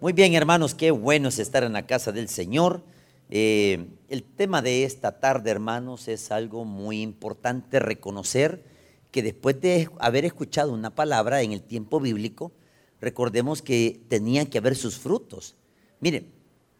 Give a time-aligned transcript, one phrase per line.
[0.00, 2.84] Muy bien, hermanos, qué bueno es estar en la casa del Señor.
[3.30, 8.62] Eh, el tema de esta tarde, hermanos, es algo muy importante reconocer
[9.10, 12.52] que después de haber escuchado una palabra en el tiempo bíblico,
[13.00, 15.56] recordemos que tenían que haber sus frutos.
[15.98, 16.26] Mire,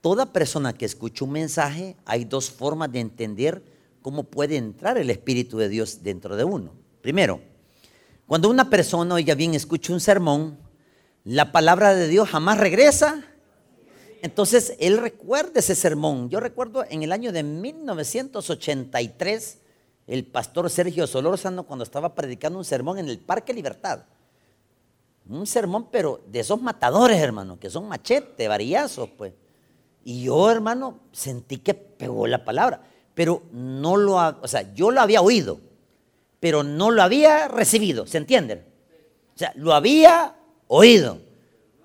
[0.00, 3.64] toda persona que escucha un mensaje, hay dos formas de entender
[4.00, 6.70] cómo puede entrar el Espíritu de Dios dentro de uno.
[7.02, 7.40] Primero,
[8.28, 10.67] cuando una persona, oiga bien, escucha un sermón,
[11.24, 13.24] la palabra de Dios jamás regresa.
[14.22, 16.30] Entonces, él recuerda ese sermón.
[16.30, 19.59] Yo recuerdo en el año de 1983,
[20.06, 24.04] el pastor Sergio Solórzano, cuando estaba predicando un sermón en el Parque Libertad.
[25.28, 29.34] Un sermón, pero de esos matadores, hermano, que son machete, varillazos, pues.
[30.02, 32.82] Y yo, hermano, sentí que pegó la palabra,
[33.14, 35.60] pero no lo, o sea, yo lo había oído,
[36.40, 38.64] pero no lo había recibido, ¿se entienden?
[39.34, 40.38] O sea, lo había
[40.68, 41.18] oído,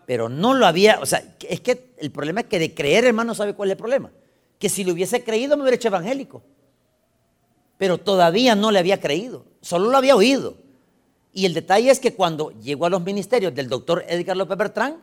[0.05, 3.33] pero no lo había, o sea, es que el problema es que de creer, hermano,
[3.33, 4.11] ¿sabe cuál es el problema?
[4.59, 6.43] Que si lo hubiese creído me hubiera hecho evangélico,
[7.77, 10.55] pero todavía no le había creído, solo lo había oído.
[11.33, 14.97] Y el detalle es que cuando llegó a los ministerios del doctor Edgar López Bertrán,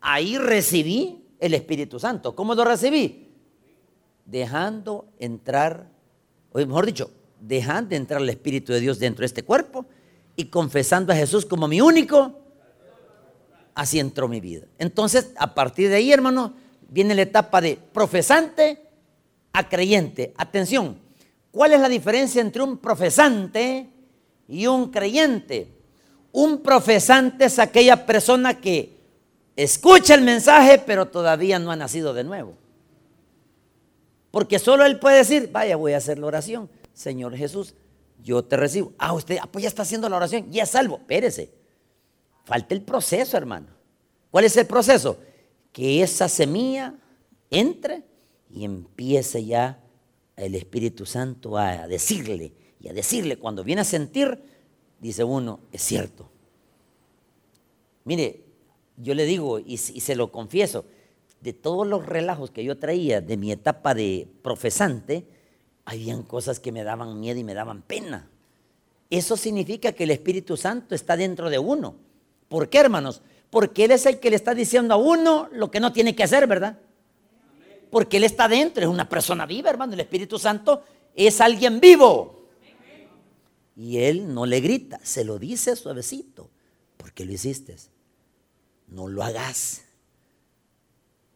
[0.00, 2.36] ahí recibí el Espíritu Santo.
[2.36, 3.28] ¿Cómo lo recibí?
[4.24, 5.88] Dejando entrar,
[6.52, 9.86] o mejor dicho, dejando entrar el Espíritu de Dios dentro de este cuerpo
[10.36, 12.38] y confesando a Jesús como mi único
[13.78, 14.66] así entró mi vida.
[14.76, 16.52] Entonces, a partir de ahí, hermano,
[16.88, 18.82] viene la etapa de profesante
[19.52, 20.34] a creyente.
[20.36, 20.98] Atención,
[21.52, 23.88] ¿cuál es la diferencia entre un profesante
[24.48, 25.68] y un creyente?
[26.32, 28.98] Un profesante es aquella persona que
[29.54, 32.54] escucha el mensaje, pero todavía no ha nacido de nuevo.
[34.32, 36.68] Porque solo él puede decir, vaya, voy a hacer la oración.
[36.94, 37.74] Señor Jesús,
[38.24, 38.92] yo te recibo.
[38.98, 40.96] Ah, usted, ah, pues ya está haciendo la oración, ya es salvo.
[40.96, 41.57] Espérese.
[42.48, 43.66] Falta el proceso, hermano.
[44.30, 45.18] ¿Cuál es el proceso?
[45.70, 46.94] Que esa semilla
[47.50, 48.04] entre
[48.48, 49.84] y empiece ya
[50.34, 54.42] el Espíritu Santo a decirle y a decirle cuando viene a sentir,
[54.98, 56.30] dice uno, es cierto.
[58.04, 58.44] Mire,
[58.96, 60.86] yo le digo y, se lo confieso,
[61.42, 65.26] de todos los relajos que yo traía de mi etapa de profesante,
[65.84, 68.30] habían cosas que me daban miedo y me daban pena.
[69.10, 72.07] Eso significa que el Espíritu Santo está dentro de uno.
[72.48, 73.22] ¿Por qué, hermanos?
[73.50, 76.24] Porque Él es el que le está diciendo a uno lo que no tiene que
[76.24, 76.78] hacer, ¿verdad?
[77.90, 79.94] Porque Él está dentro, es una persona viva, hermano.
[79.94, 80.82] El Espíritu Santo
[81.14, 82.48] es alguien vivo.
[83.76, 86.50] Y Él no le grita, se lo dice suavecito.
[86.96, 87.76] ¿Por qué lo hiciste?
[88.88, 89.82] No lo hagas.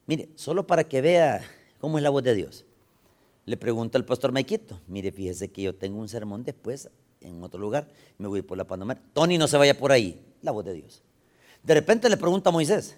[0.06, 1.42] Mire, solo para que vea
[1.78, 2.64] cómo es la voz de Dios.
[3.44, 6.90] Le pregunto al pastor Maikito, mire, fíjese que yo tengo un sermón después
[7.20, 9.00] en otro lugar, me voy por la Panamá.
[9.12, 11.02] Tony, no se vaya por ahí la voz de Dios.
[11.62, 12.96] De repente le pregunta a Moisés,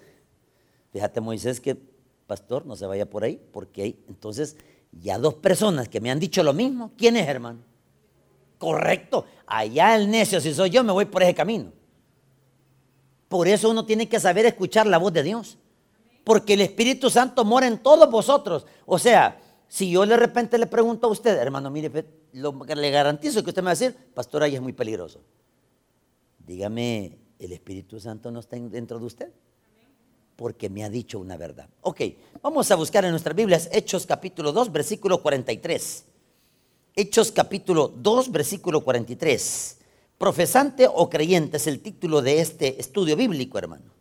[0.91, 1.77] fíjate Moisés que
[2.27, 4.57] pastor no se vaya por ahí, porque hay entonces
[4.91, 7.59] ya dos personas que me han dicho lo mismo, ¿quién es hermano?
[8.57, 11.71] Correcto, allá el necio, si soy yo, me voy por ese camino.
[13.27, 15.57] Por eso uno tiene que saber escuchar la voz de Dios,
[16.23, 18.65] porque el Espíritu Santo mora en todos vosotros.
[18.85, 21.91] O sea, si yo de repente le pregunto a usted, hermano, mire,
[22.33, 25.21] lo le garantizo que usted me va a decir, pastor, ahí es muy peligroso.
[26.39, 29.31] Dígame, el Espíritu Santo no está dentro de usted.
[30.35, 31.69] Porque me ha dicho una verdad.
[31.81, 32.01] Ok,
[32.41, 36.05] vamos a buscar en nuestras Biblias Hechos capítulo 2, versículo 43.
[36.93, 39.77] Hechos capítulo 2, versículo 43.
[40.17, 43.91] Profesante o creyente es el título de este estudio bíblico, hermano.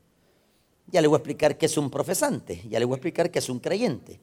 [0.89, 3.39] Ya le voy a explicar qué es un profesante, ya le voy a explicar qué
[3.39, 4.21] es un creyente.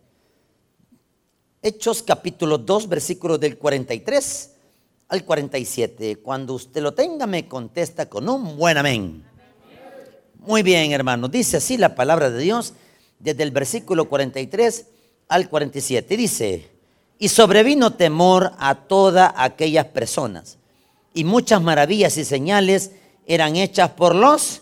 [1.62, 4.52] Hechos capítulo 2, versículo del 43
[5.12, 6.20] al 47.
[6.24, 9.24] Cuando usted lo tenga, me contesta con un buen amén.
[10.40, 11.28] Muy bien, hermano.
[11.28, 12.74] Dice así la palabra de Dios
[13.20, 14.86] desde el versículo 43
[15.28, 16.16] al 47.
[16.16, 16.70] Dice,
[17.20, 20.58] y sobrevino temor a todas aquellas personas,
[21.14, 22.92] y muchas maravillas y señales
[23.28, 24.62] eran hechas por los,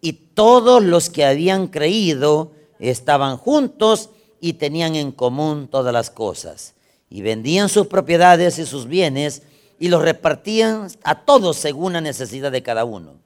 [0.00, 2.50] y todos los que habían creído
[2.80, 6.74] estaban juntos y tenían en común todas las cosas
[7.10, 9.42] y vendían sus propiedades y sus bienes
[9.78, 13.20] y los repartían a todos según la necesidad de cada uno.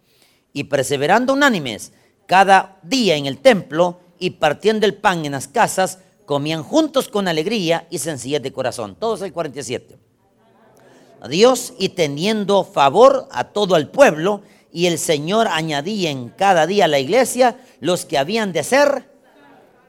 [0.53, 1.93] Y perseverando unánimes
[2.27, 7.27] cada día en el templo y partiendo el pan en las casas, comían juntos con
[7.27, 8.97] alegría y sencillez de corazón.
[8.99, 9.99] Todos el 47.
[11.21, 14.43] A Dios y teniendo favor a todo el pueblo,
[14.73, 19.11] y el Señor añadía en cada día a la iglesia los que habían de ser.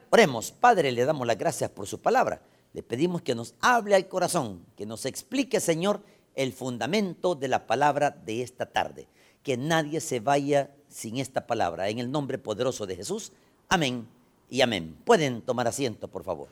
[0.10, 2.42] Oremos, Padre, le damos las gracias por su palabra.
[2.74, 6.02] Le pedimos que nos hable al corazón, que nos explique, Señor,
[6.36, 9.08] el fundamento de la palabra de esta tarde.
[9.44, 11.90] Que nadie se vaya sin esta palabra.
[11.90, 13.32] En el nombre poderoso de Jesús.
[13.70, 14.08] Amén
[14.50, 14.98] y amén.
[15.06, 16.48] Pueden tomar asiento, por favor.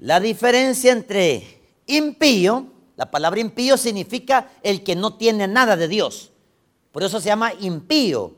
[0.00, 6.30] La diferencia entre impío, la palabra impío significa el que no tiene nada de Dios.
[6.92, 8.36] Por eso se llama impío.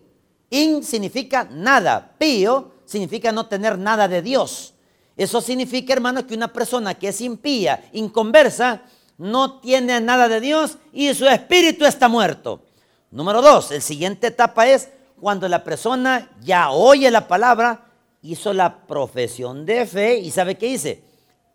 [0.49, 2.17] In significa nada.
[2.19, 4.75] Pío significa no tener nada de Dios.
[5.21, 8.85] Eso significa, hermano, que una persona que es impía, inconversa,
[9.19, 12.65] no tiene nada de Dios y su espíritu está muerto.
[13.11, 14.89] Número dos, el siguiente etapa es
[15.21, 17.85] cuando la persona ya oye la palabra,
[18.23, 21.05] hizo la profesión de fe y sabe qué dice.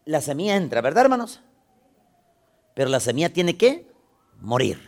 [0.05, 1.41] La semilla entra, ¿verdad, hermanos?
[2.75, 3.91] Pero la semilla tiene que
[4.41, 4.79] morir.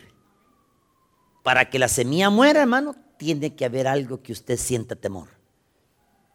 [1.42, 5.30] Para que la semilla muera, hermano, tiene que haber algo que usted sienta temor.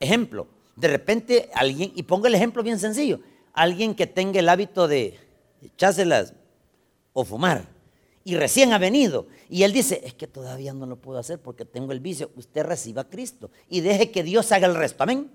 [0.02, 3.20] Ejemplo, de repente alguien, y pongo el ejemplo bien sencillo,
[3.54, 5.20] alguien que tenga el hábito de
[5.62, 6.34] echárselas
[7.14, 7.68] o fumar
[8.24, 11.66] y recién ha venido y él dice, es que todavía no lo puedo hacer porque
[11.66, 15.30] tengo el vicio, usted reciba a Cristo y deje que Dios haga el resto, amén.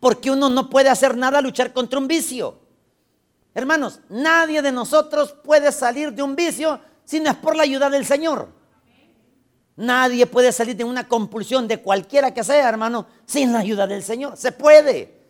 [0.00, 2.58] Porque uno no puede hacer nada luchar contra un vicio.
[3.54, 7.90] Hermanos, nadie de nosotros puede salir de un vicio si no es por la ayuda
[7.90, 8.48] del Señor.
[9.76, 14.02] Nadie puede salir de una compulsión de cualquiera que sea, hermano, sin la ayuda del
[14.02, 14.36] Señor.
[14.36, 15.20] Se puede.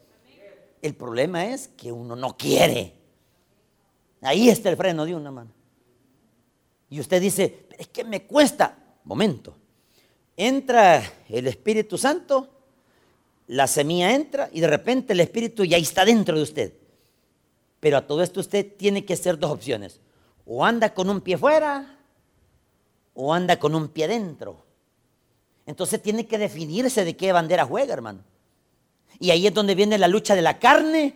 [0.82, 2.94] El problema es que uno no quiere.
[4.22, 5.50] Ahí está el freno de una mano.
[6.88, 8.76] Y usted dice, es que me cuesta.
[9.04, 9.56] Momento.
[10.37, 12.48] Entra el Espíritu Santo,
[13.48, 16.72] la semilla entra y de repente el Espíritu ya está dentro de usted.
[17.78, 20.00] Pero a todo esto usted tiene que hacer dos opciones.
[20.46, 22.00] O anda con un pie fuera
[23.14, 24.64] o anda con un pie dentro.
[25.66, 28.24] Entonces tiene que definirse de qué bandera juega, hermano.
[29.18, 31.14] Y ahí es donde viene la lucha de la carne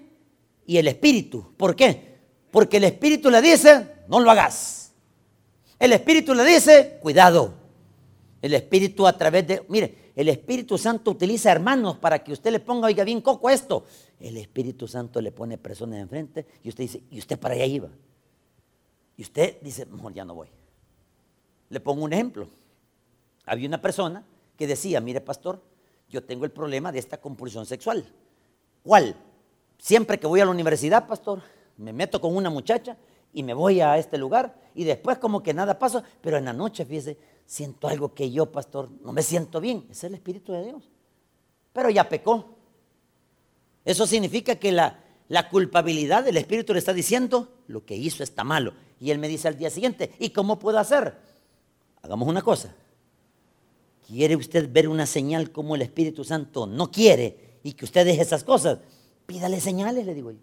[0.67, 1.55] y el espíritu.
[1.57, 2.19] ¿Por qué?
[2.51, 4.93] Porque el espíritu le dice, no lo hagas.
[5.79, 7.55] El espíritu le dice, cuidado.
[8.43, 12.61] El espíritu a través de, mire, el Espíritu Santo utiliza hermanos para que usted le
[12.61, 13.85] ponga, oiga bien coco esto.
[14.21, 17.89] El Espíritu Santo le pone personas enfrente y usted dice, y usted para allá iba.
[19.17, 20.49] Y usted dice, mejor ya no voy.
[21.69, 22.49] Le pongo un ejemplo.
[23.47, 24.25] Había una persona
[24.57, 25.63] que decía, mire pastor,
[26.09, 28.05] yo tengo el problema de esta compulsión sexual.
[28.83, 29.17] ¿Cuál?
[29.79, 31.43] Siempre que voy a la universidad, pastor,
[31.77, 32.97] me meto con una muchacha
[33.33, 36.53] y me voy a este lugar y después como que nada pasa, pero en la
[36.53, 39.87] noche, fíjese, siento algo que yo, pastor, no me siento bien.
[39.91, 40.91] Es el Espíritu de Dios.
[41.73, 42.55] Pero ya pecó.
[43.85, 48.45] Eso significa que la, la culpabilidad del Espíritu le está diciendo, lo que hizo está
[48.45, 48.75] malo.
[49.01, 51.19] Y él me dice al día siguiente, ¿y cómo puedo hacer?
[52.05, 52.75] Hagamos una cosa.
[54.07, 58.21] ¿Quiere usted ver una señal como el Espíritu Santo no quiere y que usted deje
[58.21, 58.81] esas cosas?
[59.25, 60.39] Pídale señales, le digo yo.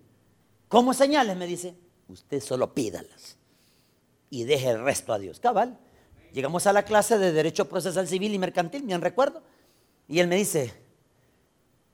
[0.68, 1.38] ¿Cómo señales?
[1.38, 1.76] Me dice.
[2.08, 3.38] Usted solo pídalas
[4.32, 5.40] y deje el resto a Dios.
[5.40, 5.78] Cabal.
[6.34, 9.44] Llegamos a la clase de Derecho Procesal Civil y Mercantil, me recuerdo.
[10.08, 10.74] Y él me dice,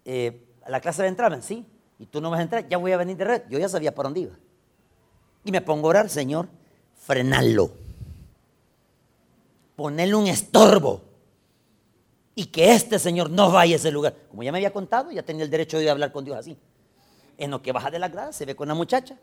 [0.06, 1.42] eh, ¿a la clase de entrada?
[1.42, 1.66] Sí.
[2.00, 2.70] ¿Y tú no vas a entrar?
[2.70, 3.42] Ya voy a venir de red.
[3.50, 4.40] Yo ya sabía por dónde iba.
[5.44, 6.48] Y me pongo a orar, Señor,
[6.96, 7.87] frenalo
[9.78, 11.04] ponerle un estorbo
[12.34, 14.16] y que este Señor no vaya a ese lugar.
[14.30, 16.58] Como ya me había contado, ya tenía el derecho de hablar con Dios así.
[17.38, 19.18] En lo que baja de la grada se ve con la muchacha.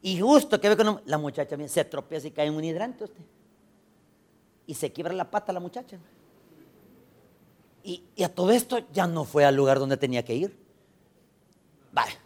[0.00, 3.20] Y justo que ve con la, muchacha se tropieza y cae en un hidrante usted.
[4.66, 5.98] Y se quiebra la pata la muchacha.
[7.82, 10.56] Y, a todo esto ya no fue al lugar donde tenía que ir.
[11.92, 12.16] Vaya.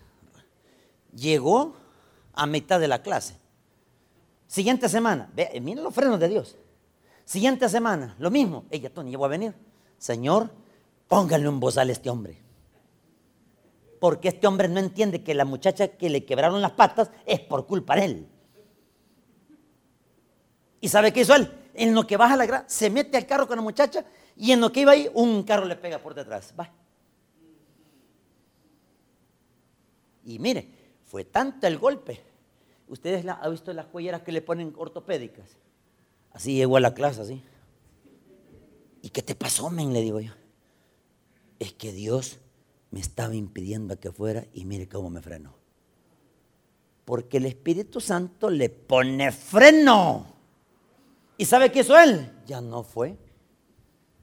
[1.15, 1.75] Llegó
[2.35, 3.37] a mitad de la clase.
[4.47, 5.31] Siguiente semana.
[5.35, 6.57] Ve, miren los frenos de Dios.
[7.31, 8.65] Siguiente semana, lo mismo.
[8.73, 9.55] Ella, Tony, yo voy a venir.
[9.99, 10.51] Señor,
[11.07, 12.37] pónganle un bozal a este hombre.
[14.01, 17.69] Porque este hombre no entiende que la muchacha que le quebraron las patas es por
[17.69, 18.29] culpa de él.
[20.81, 21.49] ¿Y sabe qué hizo él?
[21.75, 24.61] En lo que baja la grada, se mete al carro con la muchacha y en
[24.61, 26.53] lo que iba ahí, un carro le pega por detrás.
[26.59, 26.69] Va.
[30.25, 30.69] Y mire,
[31.05, 32.21] fue tanto el golpe.
[32.89, 35.61] Ustedes han visto las cuelleras que le ponen ortopédicas.
[36.33, 37.43] Así llegó a la clase, así.
[39.03, 39.93] ¿Y qué te pasó, men?
[39.93, 40.33] Le digo yo.
[41.59, 42.39] Es que Dios
[42.91, 45.55] me estaba impidiendo que fuera y mire cómo me frenó.
[47.05, 50.27] Porque el Espíritu Santo le pone freno.
[51.37, 52.31] ¿Y sabe qué hizo él?
[52.47, 53.17] Ya no fue.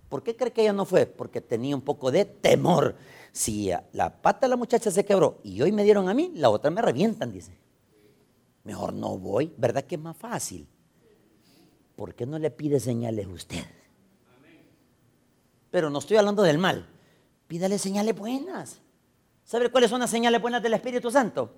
[0.10, 1.06] ¿Por qué cree que ya no fue?
[1.06, 2.96] Porque tenía un poco de temor.
[3.32, 6.50] Si la pata de la muchacha se quebró y hoy me dieron a mí, la
[6.50, 7.58] otra me revientan, dice.
[8.64, 10.68] Mejor no voy, ¿verdad que es más fácil?
[11.98, 13.66] ¿Por qué no le pide señales usted?
[15.70, 16.88] Pero no estoy hablando del mal.
[17.48, 18.80] Pídale señales buenas.
[19.44, 21.54] ¿Sabe cuáles son las señales buenas del Espíritu Santo?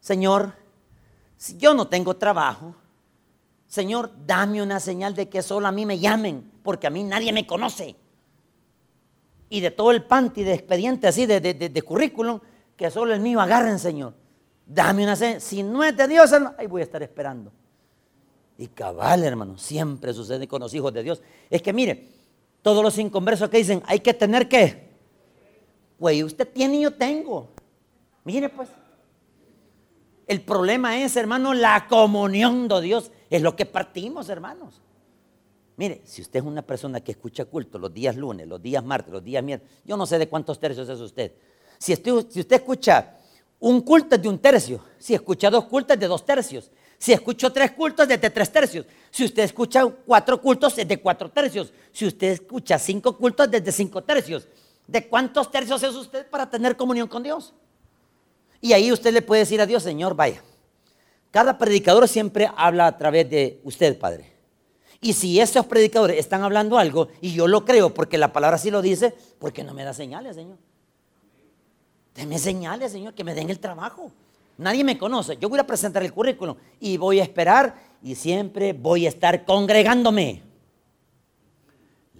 [0.00, 0.54] Señor,
[1.36, 2.74] si yo no tengo trabajo,
[3.66, 7.32] Señor, dame una señal de que solo a mí me llamen, porque a mí nadie
[7.32, 7.96] me conoce.
[9.48, 12.40] y de todo el panty de expediente así, de, de, currículum,
[12.76, 14.14] que solo el mío agarren, Señor.
[14.64, 15.40] Dame una señal.
[15.40, 17.52] Si no es de Dios, ahí voy a estar esperando.
[18.58, 21.22] Y cabal, hermano, siempre sucede con los hijos de Dios.
[21.50, 22.08] Es que mire,
[22.62, 24.92] todos los inconversos que dicen, hay que tener que.
[25.98, 27.48] Güey, usted tiene y yo tengo.
[28.24, 28.68] Mire pues.
[30.26, 33.10] El problema es, hermano, la comunión de Dios.
[33.28, 34.80] Es lo que partimos, hermanos.
[35.76, 39.12] Mire, si usted es una persona que escucha culto los días lunes, los días martes,
[39.12, 41.32] los días miércoles, yo no sé de cuántos tercios es usted.
[41.78, 43.16] Si usted, si usted escucha
[43.58, 46.70] un culto es de un tercio, si escucha dos cultos es de dos tercios,
[47.02, 51.00] si escucho tres cultos es de tres tercios, si usted escucha cuatro cultos es de
[51.00, 54.46] cuatro tercios, si usted escucha cinco cultos es de cinco tercios.
[54.86, 57.54] ¿De cuántos tercios es usted para tener comunión con Dios?
[58.60, 60.44] Y ahí usted le puede decir a Dios, Señor, vaya.
[61.32, 64.32] Cada predicador siempre habla a través de usted, Padre.
[65.00, 68.70] Y si esos predicadores están hablando algo, y yo lo creo porque la palabra sí
[68.70, 70.58] lo dice, ¿por qué no me da señales, Señor?
[72.14, 74.12] Deme señales, Señor, que me den el trabajo.
[74.58, 75.36] Nadie me conoce.
[75.38, 79.44] Yo voy a presentar el currículum y voy a esperar y siempre voy a estar
[79.44, 80.42] congregándome.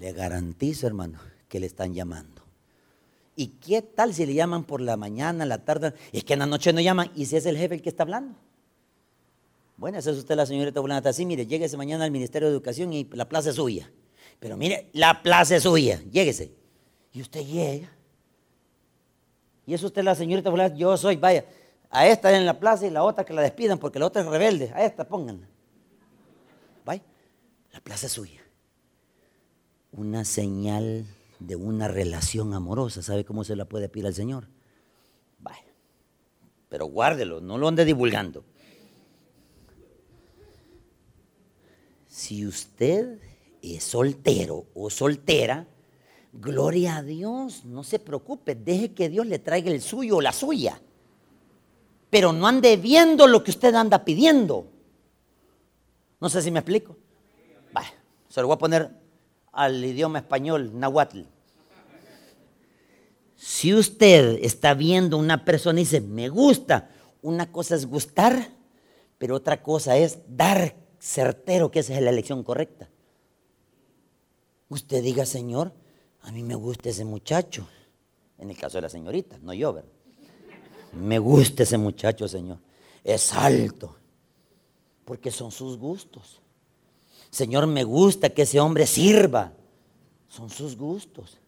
[0.01, 2.43] Le garantizo, hermano, que le están llamando.
[3.37, 5.95] ¿Y qué tal si le llaman por la mañana, la tarde?
[6.13, 7.11] Es que en la noche no llaman.
[7.15, 8.37] ¿Y si es el jefe el que está hablando?
[9.77, 11.09] Bueno, esa es usted la señorita Blanata.
[11.11, 13.91] Así, mire, lléguese mañana al Ministerio de Educación y la plaza es suya.
[14.39, 16.53] Pero mire, la plaza es suya, lléguese.
[17.13, 17.91] Y usted llega.
[19.67, 21.45] Y es usted la señorita Blanata, yo soy, vaya,
[21.93, 24.29] a esta en la plaza y la otra que la despidan porque la otra es
[24.29, 24.73] rebelde.
[24.75, 25.47] A esta pónganla.
[26.87, 27.03] Vaya,
[27.71, 28.41] la plaza es suya.
[29.93, 31.05] Una señal
[31.39, 33.03] de una relación amorosa.
[33.03, 34.49] ¿Sabe cómo se la puede pedir al Señor?
[35.39, 35.67] Vaya.
[36.71, 38.43] Pero guárdelo, no lo ande divulgando.
[42.09, 43.19] Si usted
[43.61, 45.67] es soltero o soltera,
[46.33, 50.33] gloria a Dios, no se preocupe, deje que Dios le traiga el suyo o la
[50.33, 50.81] suya.
[52.13, 54.67] Pero no ande viendo lo que usted anda pidiendo.
[56.21, 56.95] No sé si me explico.
[58.29, 58.91] se lo voy a poner
[59.51, 61.23] al idioma español, nahuatl.
[63.35, 66.91] Si usted está viendo una persona y dice, me gusta,
[67.23, 68.47] una cosa es gustar,
[69.17, 72.91] pero otra cosa es dar certero que esa es la elección correcta.
[74.69, 75.73] Usted diga, Señor,
[76.21, 77.67] a mí me gusta ese muchacho.
[78.37, 80.02] En el caso de la señorita, no yo, ¿verdad?
[80.93, 82.59] Me gusta ese muchacho, Señor.
[83.03, 83.97] Es alto.
[85.05, 86.41] Porque son sus gustos.
[87.31, 89.53] Señor, me gusta que ese hombre sirva.
[90.29, 91.39] Son sus gustos.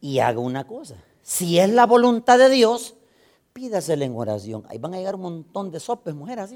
[0.00, 0.96] Y haga una cosa.
[1.22, 2.94] Si es la voluntad de Dios,
[3.52, 4.64] pídasele en oración.
[4.68, 6.54] Ahí van a llegar un montón de sopes, mujeres,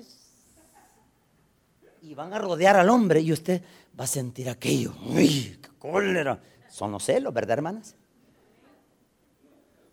[2.02, 3.62] y van a rodear al hombre y usted
[3.99, 4.94] va a sentir aquello.
[5.06, 6.42] ¡Uy, qué cólera!
[6.68, 7.94] Son los celos, ¿verdad, hermanas?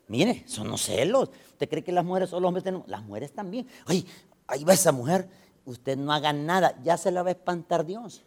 [0.08, 1.30] Mire, son los celos.
[1.52, 2.88] ¿Usted cree que las mujeres solo los hombres tenemos?
[2.88, 3.66] Las mujeres también.
[3.86, 4.06] Ay,
[4.46, 5.28] ahí va esa mujer.
[5.64, 8.24] Usted no haga nada, ya se la va a espantar Dios.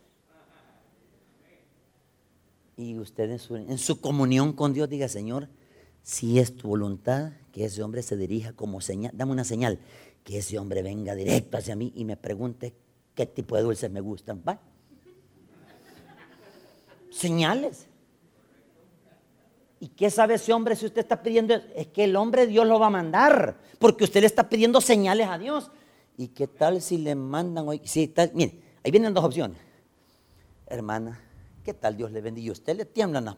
[2.77, 5.49] Y usted en su, en su comunión con Dios diga, Señor,
[6.03, 9.79] si es tu voluntad que ese hombre se dirija como señal, dame una señal,
[10.23, 12.75] que ese hombre venga directo hacia mí y me pregunte
[13.15, 14.41] qué tipo de dulces me gustan.
[14.47, 14.59] ¿Va?
[17.09, 17.87] Señales.
[19.81, 21.55] ¿Y qué sabe ese hombre si usted está pidiendo?
[21.75, 25.27] Es que el hombre Dios lo va a mandar, porque usted le está pidiendo señales
[25.27, 25.71] a Dios.
[26.17, 27.81] ¿Y qué tal si le mandan hoy?
[27.83, 29.57] Si tal, mire, ahí vienen dos opciones.
[30.67, 31.19] Hermana,
[31.63, 32.51] ¿qué tal Dios le bendiga?
[32.51, 33.37] Usted le tiemblan las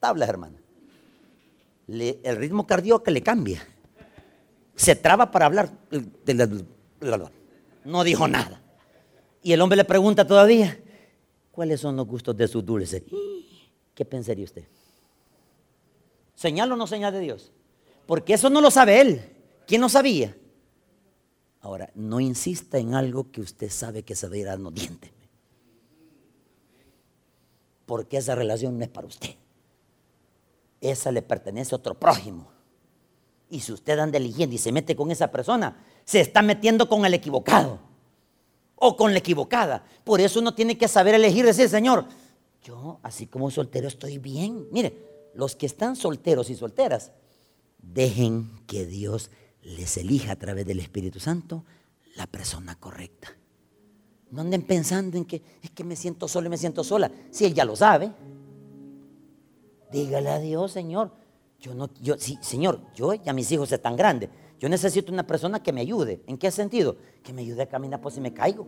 [0.00, 0.56] tablas, hermana.
[1.88, 3.62] el ritmo cardíaco le cambia.
[4.74, 5.68] Se traba para hablar.
[7.84, 8.62] No dijo nada.
[9.42, 10.80] Y el hombre le pregunta todavía,
[11.50, 13.04] ¿cuáles son los gustos de su dulce?
[13.94, 14.64] ¿Qué pensaría usted?
[16.34, 17.52] ¿Señal o no señal de Dios?
[18.06, 19.32] Porque eso no lo sabe él.
[19.66, 20.36] ¿Quién lo sabía?
[21.60, 24.74] Ahora, no insista en algo que usted sabe que se va a ir a los
[24.74, 25.12] dientes.
[27.86, 29.36] Porque esa relación no es para usted.
[30.80, 32.50] Esa le pertenece a otro prójimo.
[33.48, 37.04] Y si usted anda eligiendo y se mete con esa persona, se está metiendo con
[37.04, 37.78] el equivocado
[38.74, 39.84] o con la equivocada.
[40.02, 42.06] Por eso uno tiene que saber elegir, decir, Señor,
[42.64, 44.66] yo así como soltero estoy bien.
[44.72, 47.12] Mire, los que están solteros y solteras,
[47.78, 49.30] dejen que Dios
[49.62, 51.64] les elija a través del Espíritu Santo
[52.16, 53.36] la persona correcta.
[54.30, 57.10] No anden pensando en que es que me siento solo y me siento sola.
[57.30, 58.12] Si Él ya lo sabe,
[59.90, 61.12] dígale a Dios, Señor.
[61.60, 64.30] Yo no, yo, sí, Señor, yo ya mis hijos están grandes.
[64.58, 66.22] Yo necesito una persona que me ayude.
[66.26, 66.96] ¿En qué sentido?
[67.22, 68.66] Que me ayude a caminar por si me caigo.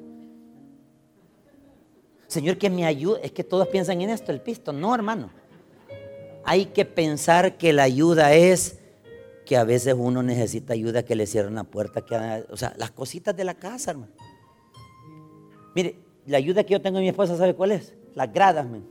[2.26, 3.24] Señor, que me ayude.
[3.24, 4.72] Es que todos piensan en esto, el pisto.
[4.72, 5.30] No, hermano.
[6.44, 8.78] Hay que pensar que la ayuda es
[9.46, 12.90] que a veces uno necesita ayuda que le cierren la puerta, que, o sea, las
[12.90, 14.12] cositas de la casa, hermano.
[15.74, 17.94] Mire, la ayuda que yo tengo en mi esposa, ¿sabe cuál es?
[18.14, 18.84] Las gradas, man.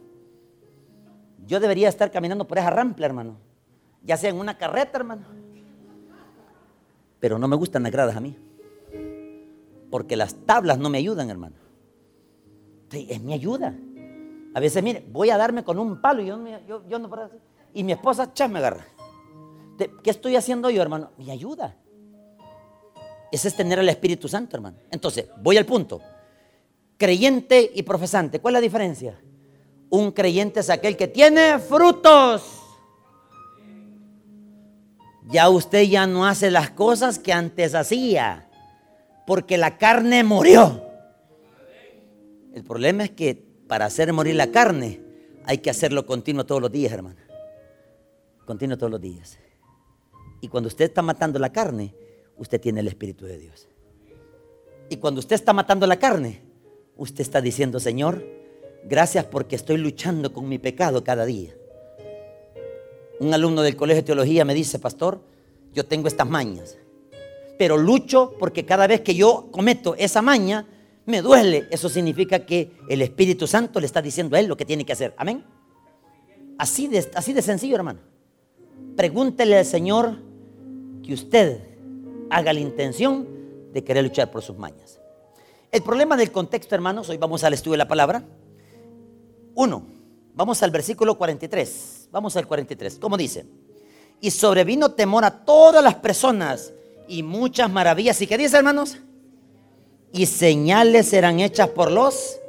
[1.46, 3.38] Yo debería estar caminando por esa rampa, hermano.
[4.04, 5.26] Ya sea en una carreta, hermano.
[7.20, 8.38] Pero no me gustan las gradas a mí.
[9.90, 11.56] Porque las tablas no me ayudan, hermano.
[12.92, 13.76] Es mi ayuda.
[14.54, 17.30] A veces, mire, voy a darme con un palo y yo, yo, yo no puedo
[17.74, 18.86] Y mi esposa, chas, me agarra.
[20.04, 21.12] ¿Qué estoy haciendo yo, hermano?
[21.18, 21.76] Mi ayuda.
[23.32, 24.78] Ese es tener al Espíritu Santo, hermano.
[24.92, 26.02] Entonces, voy al punto.
[26.98, 29.20] Creyente y profesante, ¿cuál es la diferencia?
[29.90, 32.60] Un creyente es aquel que tiene frutos.
[35.26, 38.50] Ya usted ya no hace las cosas que antes hacía,
[39.26, 40.84] porque la carne murió.
[42.54, 45.02] El problema es que para hacer morir la carne
[45.46, 47.20] hay que hacerlo continuo todos los días, hermano.
[48.46, 49.40] Continuo todos los días.
[50.42, 51.96] Y cuando usted está matando la carne,
[52.38, 53.68] usted tiene el Espíritu de Dios.
[54.90, 56.44] Y cuando usted está matando la carne,
[56.98, 58.24] usted está diciendo, Señor,
[58.84, 61.56] gracias porque estoy luchando con mi pecado cada día.
[63.20, 65.20] Un alumno del colegio de teología me dice, pastor,
[65.74, 66.78] yo tengo estas mañas,
[67.58, 70.68] pero lucho porque cada vez que yo cometo esa maña,
[71.06, 71.68] me duele.
[71.70, 74.94] Eso significa que el Espíritu Santo le está diciendo a él lo que tiene que
[74.94, 75.14] hacer.
[75.18, 75.44] Amén.
[76.58, 78.00] Así de, así de sencillo, hermano.
[78.96, 80.18] Pregúntele al Señor
[81.04, 81.60] que usted
[82.30, 83.28] haga la intención
[83.74, 85.00] de querer luchar por sus mañas.
[85.72, 88.24] El problema del contexto, hermanos, hoy vamos al estudio de la palabra.
[89.56, 89.86] Uno,
[90.36, 92.10] vamos al versículo 43.
[92.12, 93.00] Vamos al 43.
[93.00, 93.46] ¿Cómo dice?
[94.22, 96.74] Y sobrevino temor a todas las personas
[97.08, 98.22] y muchas maravillas.
[98.22, 98.98] ¿Y qué dice, hermanos?
[100.14, 102.40] Y señales serán hechas por los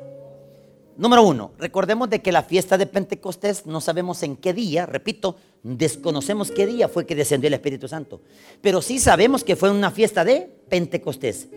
[0.97, 5.35] Número uno, recordemos de que la fiesta de Pentecostés no sabemos en qué día, repito,
[5.65, 8.21] desconocemos qué día fue que descendió el Espíritu Santo,
[8.61, 11.49] pero sí sabemos que fue una fiesta de Pentecostés,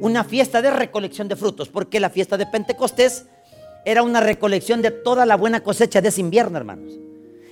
[0.00, 3.24] una fiesta de recolección de frutos, porque la fiesta de Pentecostés
[3.84, 6.92] era una recolección de toda la buena cosecha de ese invierno, hermanos.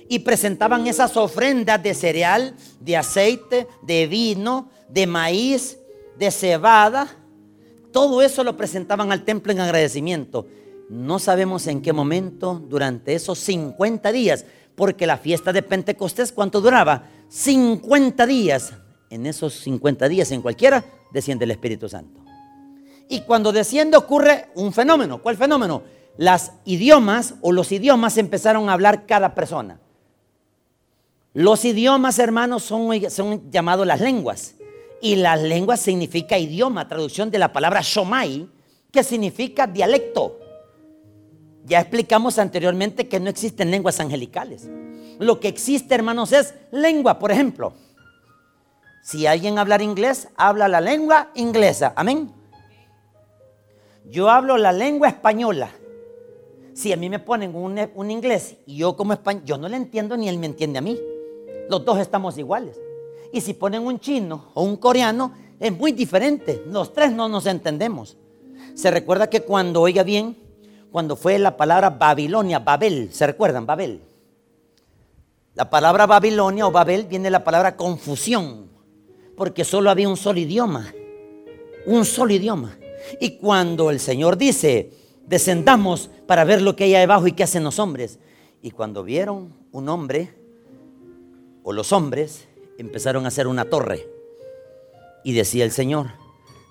[0.07, 5.77] Y presentaban esas ofrendas de cereal, de aceite, de vino, de maíz,
[6.17, 7.07] de cebada.
[7.93, 10.47] Todo eso lo presentaban al templo en agradecimiento.
[10.89, 16.59] No sabemos en qué momento durante esos 50 días, porque la fiesta de Pentecostés, ¿cuánto
[16.59, 17.03] duraba?
[17.29, 18.73] 50 días.
[19.11, 22.19] En esos 50 días, en cualquiera, desciende el Espíritu Santo.
[23.07, 25.21] Y cuando desciende ocurre un fenómeno.
[25.21, 25.83] ¿Cuál fenómeno?
[26.17, 29.79] Las idiomas o los idiomas empezaron a hablar cada persona.
[31.33, 34.55] Los idiomas, hermanos, son, son llamados las lenguas.
[35.03, 38.47] Y las lenguas significa idioma, traducción de la palabra shomai,
[38.89, 40.39] que significa dialecto.
[41.65, 44.69] Ya explicamos anteriormente que no existen lenguas angelicales.
[45.19, 47.19] Lo que existe, hermanos, es lengua.
[47.19, 47.73] Por ejemplo,
[49.01, 51.91] si alguien habla inglés, habla la lengua inglesa.
[51.97, 52.31] Amén.
[54.05, 55.69] Yo hablo la lengua española.
[56.73, 60.15] Si a mí me ponen un, inglés y yo como español, yo no le entiendo
[60.15, 60.97] ni él me entiende a mí.
[61.69, 62.79] Los dos estamos iguales.
[63.33, 66.63] Y si ponen un chino o un coreano, es muy diferente.
[66.67, 68.15] Los tres no nos entendemos.
[68.75, 70.37] Se recuerda que cuando, oiga bien,
[70.91, 73.65] cuando fue la palabra Babilonia, Babel, ¿se recuerdan?
[73.65, 74.01] Babel.
[75.55, 78.69] La palabra Babilonia o Babel viene de la palabra confusión,
[79.35, 80.93] porque solo había un solo idioma,
[81.87, 82.77] un solo idioma.
[83.19, 84.91] Y cuando el Señor dice,
[85.25, 88.19] descendamos para ver lo que hay abajo y qué hacen los hombres,
[88.61, 90.35] y cuando vieron un hombre,
[91.63, 94.07] o los hombres, empezaron a hacer una torre.
[95.23, 96.11] Y decía el Señor,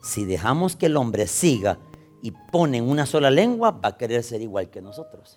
[0.03, 1.79] si dejamos que el hombre siga
[2.23, 5.37] y ponen una sola lengua, va a querer ser igual que nosotros.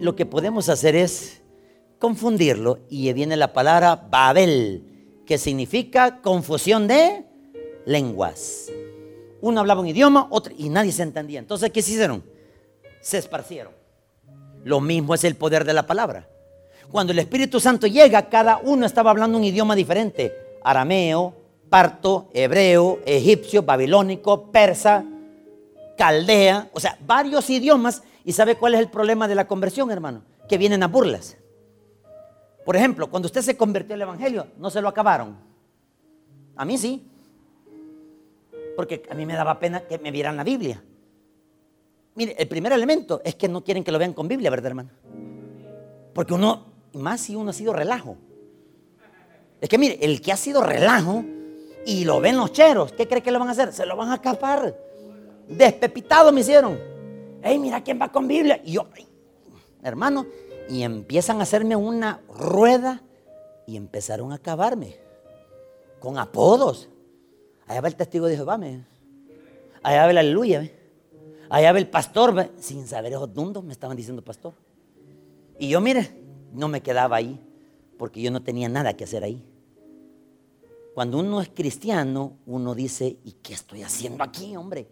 [0.00, 1.42] Lo que podemos hacer es
[1.98, 7.24] confundirlo y viene la palabra Babel, que significa confusión de
[7.84, 8.70] lenguas.
[9.40, 11.38] Uno hablaba un idioma, otro, y nadie se entendía.
[11.38, 12.24] Entonces, ¿qué se hicieron?
[13.00, 13.72] Se esparcieron.
[14.64, 16.28] Lo mismo es el poder de la palabra.
[16.90, 20.32] Cuando el Espíritu Santo llega, cada uno estaba hablando un idioma diferente.
[20.62, 21.34] Arameo,
[21.68, 25.04] parto, hebreo, egipcio, babilónico, persa,
[25.96, 28.02] caldea, o sea, varios idiomas.
[28.24, 30.22] ¿Y sabe cuál es el problema de la conversión, hermano?
[30.48, 31.36] Que vienen a burlas.
[32.64, 35.36] Por ejemplo, cuando usted se convirtió al Evangelio, no se lo acabaron.
[36.56, 37.06] A mí sí.
[38.76, 40.82] Porque a mí me daba pena que me vieran la Biblia.
[42.14, 44.90] Mire, el primer elemento es que no quieren que lo vean con Biblia, ¿verdad, hermano?
[46.12, 48.16] Porque uno, más si uno ha sido relajo.
[49.60, 51.24] Es que mire, el que ha sido relajo
[51.84, 53.72] y lo ven los cheros, ¿qué cree que lo van a hacer?
[53.72, 54.76] Se lo van a escapar.
[55.48, 56.78] Despepitado me hicieron.
[57.42, 58.60] Ey, mira quién va con Biblia.
[58.64, 58.86] Y yo,
[59.82, 60.26] hermano,
[60.70, 63.02] Y empiezan a hacerme una rueda
[63.66, 64.96] y empezaron a acabarme
[65.98, 66.88] con apodos.
[67.66, 68.84] Allá va el testigo de Jehová, me.
[69.82, 70.70] allá va el aleluya,
[71.48, 74.52] allá va el pastor, sin saber esos mundos me estaban diciendo pastor.
[75.58, 76.10] Y yo, mire,
[76.52, 77.40] no me quedaba ahí,
[77.98, 79.44] porque yo no tenía nada que hacer ahí.
[80.94, 84.88] Cuando uno es cristiano, uno dice, ¿y qué estoy haciendo aquí, hombre?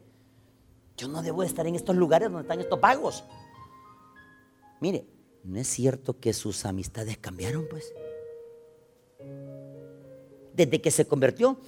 [0.97, 3.25] Yo no debo estar en estos lugares donde están estos pagos.
[4.81, 5.05] Mire,
[5.45, 7.92] ¿no es cierto que sus amistades cambiaron, pues?
[10.55, 11.59] Desde que se convirtió,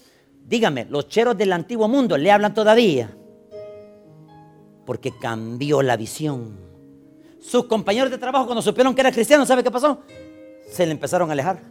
[0.46, 3.16] dígame, los cheros del antiguo mundo le hablan todavía.
[4.86, 6.67] Porque cambió la visión.
[7.40, 10.02] Sus compañeros de trabajo, cuando supieron que era cristiano, ¿sabe qué pasó?
[10.68, 11.62] Se le empezaron a alejar.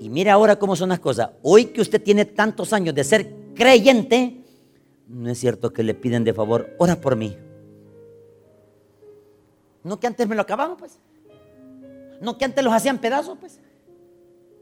[0.00, 1.30] Y mire ahora cómo son las cosas.
[1.42, 4.44] Hoy que usted tiene tantos años de ser creyente,
[5.06, 7.36] no es cierto que le piden de favor, ora por mí.
[9.84, 10.98] No que antes me lo acababan, pues.
[12.20, 13.60] No que antes los hacían pedazos, pues.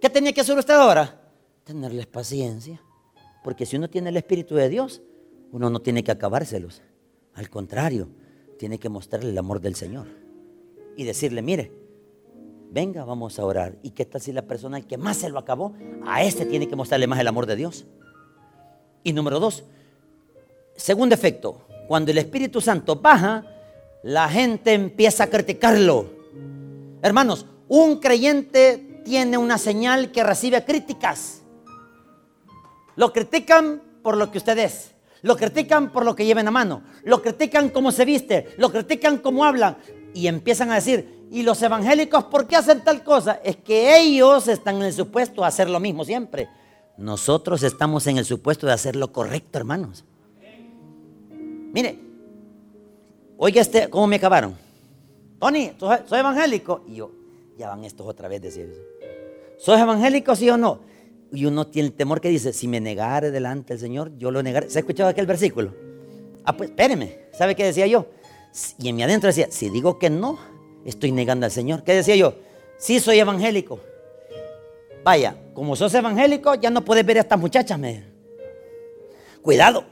[0.00, 1.20] ¿Qué tenía que hacer usted ahora?
[1.64, 2.80] Tenerles paciencia.
[3.44, 5.02] Porque si uno tiene el Espíritu de Dios,
[5.52, 6.82] uno no tiene que acabárselos.
[7.34, 8.08] Al contrario,
[8.60, 10.06] tiene que mostrarle el amor del Señor.
[10.94, 11.72] Y decirle, mire,
[12.70, 13.78] venga, vamos a orar.
[13.82, 15.72] ¿Y qué tal si la persona que más se lo acabó,
[16.04, 17.86] a este tiene que mostrarle más el amor de Dios?
[19.02, 19.64] Y número dos,
[20.76, 23.46] segundo efecto, cuando el Espíritu Santo baja,
[24.02, 26.10] la gente empieza a criticarlo.
[27.00, 31.40] Hermanos, un creyente tiene una señal que recibe críticas.
[32.94, 34.90] Lo critican por lo que usted es.
[35.22, 36.82] Lo critican por lo que lleva en la mano.
[37.04, 38.54] Lo critican cómo se viste.
[38.56, 39.76] Lo critican cómo hablan.
[40.14, 43.40] Y empiezan a decir, ¿y los evangélicos por qué hacen tal cosa?
[43.44, 46.48] Es que ellos están en el supuesto de hacer lo mismo siempre.
[46.96, 50.04] Nosotros estamos en el supuesto de hacer lo correcto, hermanos.
[51.72, 52.10] Mire,
[53.42, 54.54] Oiga, este, ¿cómo me acabaron?
[55.38, 56.84] Tony, ¿soy evangélico?
[56.86, 57.10] Y yo,
[57.56, 58.66] ya van estos otra vez, decía.
[59.56, 60.80] ¿Soy evangélico, sí o no?
[61.32, 64.42] Y uno tiene el temor que dice, si me negare delante del Señor, yo lo
[64.42, 64.68] negaré.
[64.68, 65.74] ¿Se ha escuchado aquel versículo?
[66.44, 68.06] Ah, pues espéreme, ¿sabe qué decía yo?
[68.78, 70.38] Y en mi adentro decía, si digo que no,
[70.84, 71.84] estoy negando al Señor.
[71.84, 72.34] ¿Qué decía yo?
[72.78, 73.80] Sí, soy evangélico.
[75.04, 78.04] Vaya, como sos evangélico, ya no puedes ver a estas muchachas, me.
[79.42, 79.84] Cuidado.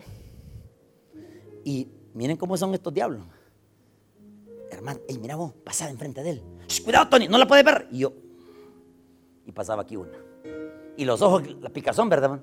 [1.65, 3.23] Y miren cómo son estos diablos
[4.79, 6.43] hermano, hey, mira vos, pasaba enfrente de él.
[6.85, 7.89] cuidado, Tony, no la puedes ver.
[7.91, 8.13] Y yo,
[9.45, 10.28] y pasaba aquí una.
[10.99, 12.43] Y los ojos, la picazón, ¿verdad?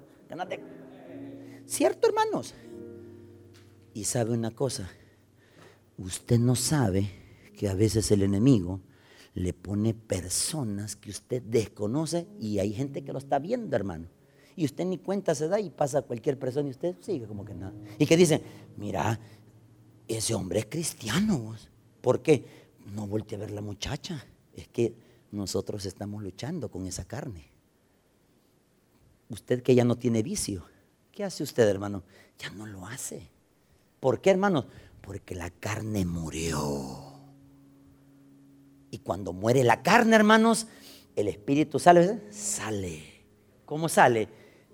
[1.65, 2.53] ¿Cierto, hermanos?
[3.93, 4.89] Y sabe una cosa,
[5.97, 7.11] usted no sabe
[7.57, 8.79] que a veces el enemigo
[9.33, 14.07] le pone personas que usted desconoce y hay gente que lo está viendo, hermano.
[14.55, 17.43] Y usted ni cuenta se da y pasa a cualquier persona y usted sigue como
[17.43, 17.73] que nada.
[17.99, 18.41] Y que dicen,
[18.77, 19.19] mira,
[20.07, 21.55] ese hombre es cristiano.
[21.99, 22.45] ¿Por qué?
[22.95, 24.25] No volteé a ver la muchacha.
[24.53, 24.95] Es que
[25.31, 27.54] nosotros estamos luchando con esa carne.
[29.29, 30.65] Usted que ya no tiene vicio,
[31.11, 32.03] ¿qué hace usted, hermano?
[32.37, 33.29] Ya no lo hace.
[33.99, 34.65] ¿Por qué, hermano?
[35.01, 37.13] Porque la carne murió.
[38.91, 40.67] Y cuando muere la carne, hermanos,
[41.15, 43.25] el espíritu sale, sale.
[43.65, 44.29] ¿Cómo sale?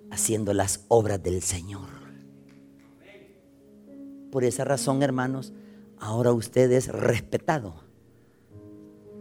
[0.09, 1.89] Haciendo las obras del Señor.
[4.31, 5.53] Por esa razón, hermanos,
[5.97, 7.83] ahora usted es respetado.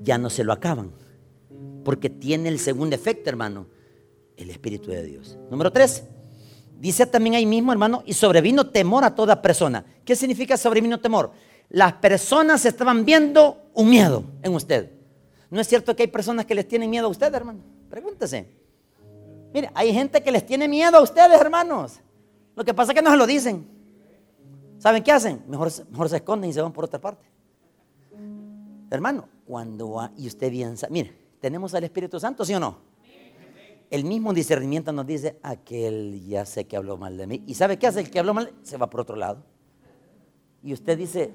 [0.02, 0.92] Ya no se lo acaban.
[1.84, 3.66] Porque tiene el segundo efecto, hermano,
[4.42, 5.38] el Espíritu de Dios.
[5.50, 6.04] Número tres,
[6.78, 9.84] dice también ahí mismo, hermano, y sobrevino temor a toda persona.
[10.04, 11.32] ¿Qué significa sobrevino temor?
[11.68, 14.90] Las personas estaban viendo un miedo en usted.
[15.50, 17.60] ¿No es cierto que hay personas que les tienen miedo a usted, hermano?
[17.88, 18.48] Pregúntese.
[19.52, 22.00] Mire, hay gente que les tiene miedo a ustedes, hermanos.
[22.54, 23.66] Lo que pasa es que no se lo dicen.
[24.78, 25.42] ¿Saben qué hacen?
[25.46, 27.26] Mejor, mejor se esconden y se van por otra parte.
[28.90, 32.89] Hermano, cuando va, y usted bien mire, ¿tenemos al Espíritu Santo, sí o no?
[33.90, 37.42] El mismo discernimiento nos dice, aquel ya sé que habló mal de mí.
[37.46, 38.52] ¿Y sabe qué hace el que habló mal?
[38.62, 39.44] Se va por otro lado.
[40.62, 41.32] Y usted dice,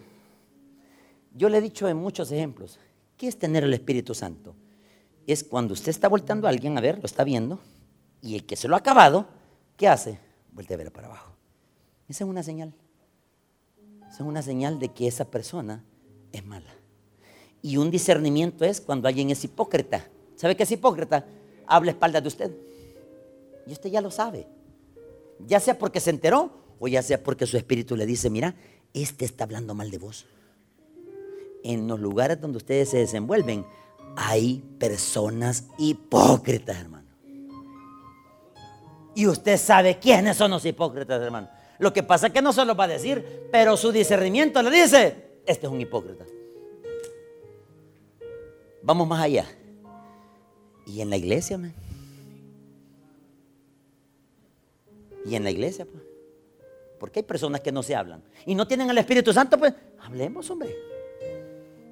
[1.34, 2.80] yo le he dicho en muchos ejemplos,
[3.18, 4.56] ¿qué es tener el Espíritu Santo?
[5.28, 7.60] Es cuando usted está volteando a alguien a ver, lo está viendo,
[8.22, 9.28] y el que se lo ha acabado,
[9.76, 10.20] ¿qué hace?
[10.54, 11.34] Vuelve a ver para abajo.
[12.08, 12.74] Esa es una señal
[14.16, 15.84] es una señal de que esa persona
[16.32, 16.74] es mala.
[17.62, 20.08] Y un discernimiento es cuando alguien es hipócrita.
[20.36, 21.26] ¿Sabe qué es hipócrita?
[21.68, 22.52] Habla espaldas de usted.
[23.68, 24.48] Y usted ya lo sabe.
[25.40, 28.56] Ya sea porque se enteró o ya sea porque su espíritu le dice, mira,
[28.94, 30.26] este está hablando mal de vos.
[31.64, 33.66] En los lugares donde ustedes se desenvuelven
[34.16, 37.06] hay personas hipócritas, hermano.
[39.14, 41.50] Y usted sabe quiénes son los hipócritas, hermano.
[41.80, 44.72] Lo que pasa es que no se lo va a decir, pero su discernimiento le
[44.72, 46.26] dice, este es un hipócrita.
[48.82, 49.46] vamos más allá.
[50.86, 51.74] Y en la iglesia, man.
[55.26, 56.04] Y en la iglesia, pues.
[57.00, 58.24] Porque hay personas que no se hablan.
[58.46, 60.76] Y no tienen al Espíritu Santo, pues hablemos, hombre.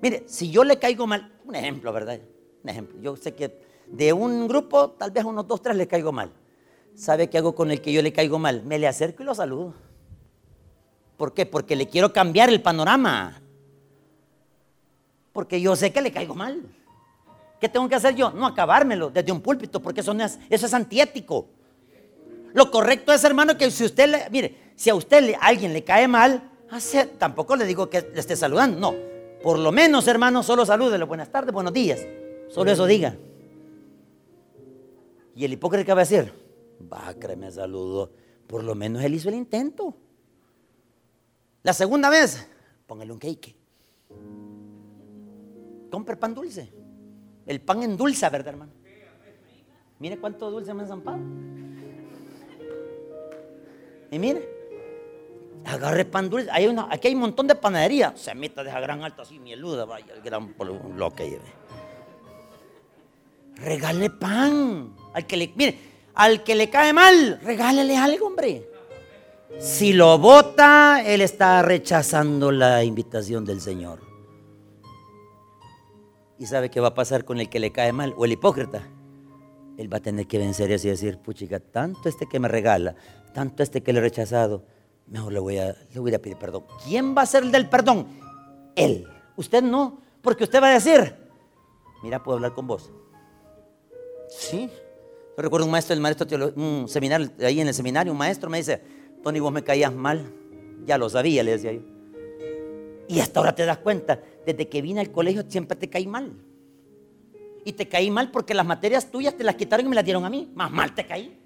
[0.01, 2.19] Mire, si yo le caigo mal, un ejemplo, ¿verdad?
[2.63, 3.01] Un ejemplo.
[3.01, 6.31] Yo sé que de un grupo, tal vez unos dos, tres le caigo mal.
[6.95, 8.63] ¿Sabe qué hago con el que yo le caigo mal?
[8.63, 9.73] Me le acerco y lo saludo.
[11.17, 11.45] ¿Por qué?
[11.45, 13.41] Porque le quiero cambiar el panorama.
[15.31, 16.61] Porque yo sé que le caigo mal.
[17.63, 18.29] ¿Qué tengo que hacer yo?
[18.29, 20.13] No acabármelo desde un púlpito, porque eso,
[20.49, 21.47] es, antiético.
[22.51, 25.81] Lo correcto es, hermano, que si usted le, mire, si a usted a alguien le
[25.81, 26.43] cae mal,
[27.17, 28.93] tampoco le digo que le esté saludando, no.
[29.41, 31.07] Por lo menos, hermano, solo salúdelo.
[31.07, 32.05] Buenas tardes, buenos días.
[32.49, 33.15] Solo eso diga.
[35.33, 36.33] Y el hipócrita ¿qué va a decir,
[36.91, 38.11] va, créeme, saludo.
[38.45, 39.95] Por lo menos él hizo el intento.
[41.61, 42.45] La segunda vez,
[42.85, 43.55] póngale un cake.
[45.89, 46.82] Compre pan dulce.
[47.45, 48.71] El pan endulza, ¿verdad, hermano?
[49.99, 51.19] Mire cuánto dulce me han zampado.
[54.11, 54.47] Y mire,
[55.65, 56.49] agarre pan dulce.
[56.51, 58.13] Aquí hay un montón de panadería.
[58.15, 60.53] Se meta de gran alto así, mieluda, vaya, el gran
[60.95, 61.63] lo que lleve.
[63.55, 64.93] Regale pan.
[65.13, 65.77] Al que le, mire,
[66.15, 68.69] al que le cae mal, regálele algo, hombre.
[69.59, 74.12] Si lo vota, él está rechazando la invitación del Señor.
[76.39, 78.87] ¿Y sabe qué va a pasar con el que le cae mal o el hipócrita?
[79.77, 82.95] Él va a tener que vencer y así decir, puchica, tanto este que me regala,
[83.33, 84.65] tanto este que le he rechazado,
[85.07, 86.65] mejor le voy, a, le voy a pedir perdón.
[86.85, 88.07] ¿Quién va a ser el del perdón?
[88.75, 89.07] Él.
[89.35, 91.15] Usted no, porque usted va a decir,
[92.03, 92.91] mira, puedo hablar con vos.
[94.29, 94.69] Sí.
[95.35, 98.57] Yo recuerdo un maestro, el maestro un seminario, ahí en el seminario, un maestro me
[98.57, 98.81] dice,
[99.23, 100.31] Tony, vos me caías mal.
[100.85, 101.92] Ya lo sabía, le decía yo.
[103.07, 106.33] Y hasta ahora te das cuenta, desde que vine al colegio siempre te caí mal.
[107.65, 110.25] Y te caí mal porque las materias tuyas te las quitaron y me las dieron
[110.25, 110.51] a mí.
[110.53, 111.39] Más mal te caí.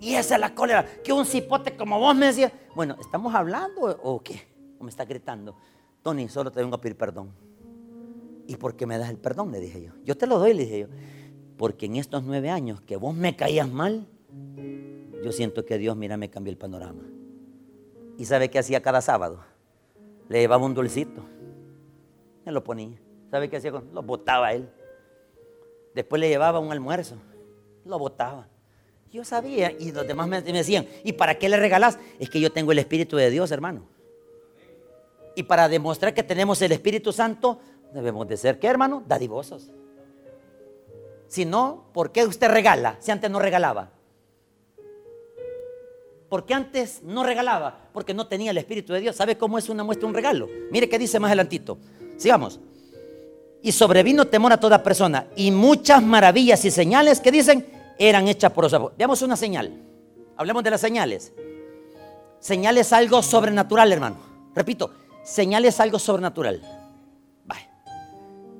[0.00, 0.84] Y esa es la cólera.
[1.02, 2.52] Que un cipote como vos me decía.
[2.74, 4.42] Bueno, ¿estamos hablando o qué?
[4.78, 5.56] ¿O me está gritando?
[6.02, 7.32] Tony, solo te vengo a pedir perdón.
[8.46, 9.52] ¿Y por qué me das el perdón?
[9.52, 9.92] Le dije yo.
[10.04, 10.88] Yo te lo doy, le dije yo.
[11.56, 14.06] Porque en estos nueve años que vos me caías mal,
[15.22, 17.04] yo siento que Dios, mira, me cambió el panorama.
[18.18, 19.40] ¿Y sabe qué hacía cada sábado?
[20.28, 21.22] Le llevaba un dulcito.
[22.44, 22.98] Me lo ponía.
[23.30, 23.70] ¿Sabe qué hacía?
[23.70, 24.68] Lo botaba él.
[25.94, 27.16] Después le llevaba un almuerzo.
[27.84, 28.48] Lo botaba.
[29.10, 31.98] Yo sabía, y los demás me, decían, ¿y para qué le regalás?
[32.18, 33.86] Es que yo tengo el Espíritu de Dios, hermano.
[35.36, 37.60] Y para demostrar que tenemos el Espíritu Santo,
[37.92, 39.04] debemos de ser, ¿qué, hermano?
[39.06, 39.70] Dadivosos.
[41.28, 43.93] Si no, ¿por qué usted regala si antes no regalaba?
[46.28, 47.88] ¿Por qué antes no regalaba?
[47.92, 49.16] Porque no tenía el Espíritu de Dios.
[49.16, 50.48] ¿Sabe cómo es una muestra, un regalo?
[50.70, 51.78] Mire qué dice más adelantito.
[52.16, 52.60] Sigamos.
[53.62, 55.26] Y sobrevino temor a toda persona.
[55.36, 57.66] Y muchas maravillas y señales que dicen
[57.98, 59.72] eran hechas por los Veamos una señal.
[60.36, 61.32] Hablemos de las señales.
[62.40, 64.16] Señal es algo sobrenatural, hermano.
[64.54, 64.90] Repito,
[65.22, 66.60] señal es algo sobrenatural.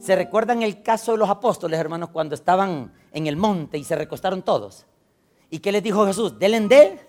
[0.05, 3.97] ¿Se recuerdan el caso de los apóstoles, hermanos, cuando estaban en el monte y se
[3.97, 4.85] recostaron todos?
[5.49, 6.39] ¿Y qué les dijo Jesús?
[6.39, 7.01] Delen de.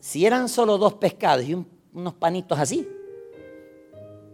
[0.00, 1.54] Si eran solo dos pescados y
[1.92, 2.88] unos panitos así,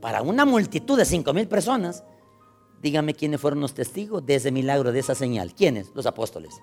[0.01, 2.05] para una multitud de cinco mil personas,
[2.81, 5.55] díganme quiénes fueron los testigos de ese milagro, de esa señal.
[5.55, 5.91] ¿Quiénes?
[5.95, 6.55] Los apóstoles.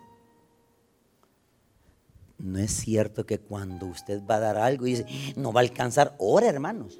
[2.37, 5.63] No es cierto que cuando usted va a dar algo y dice, no va a
[5.63, 6.99] alcanzar, ora hermanos.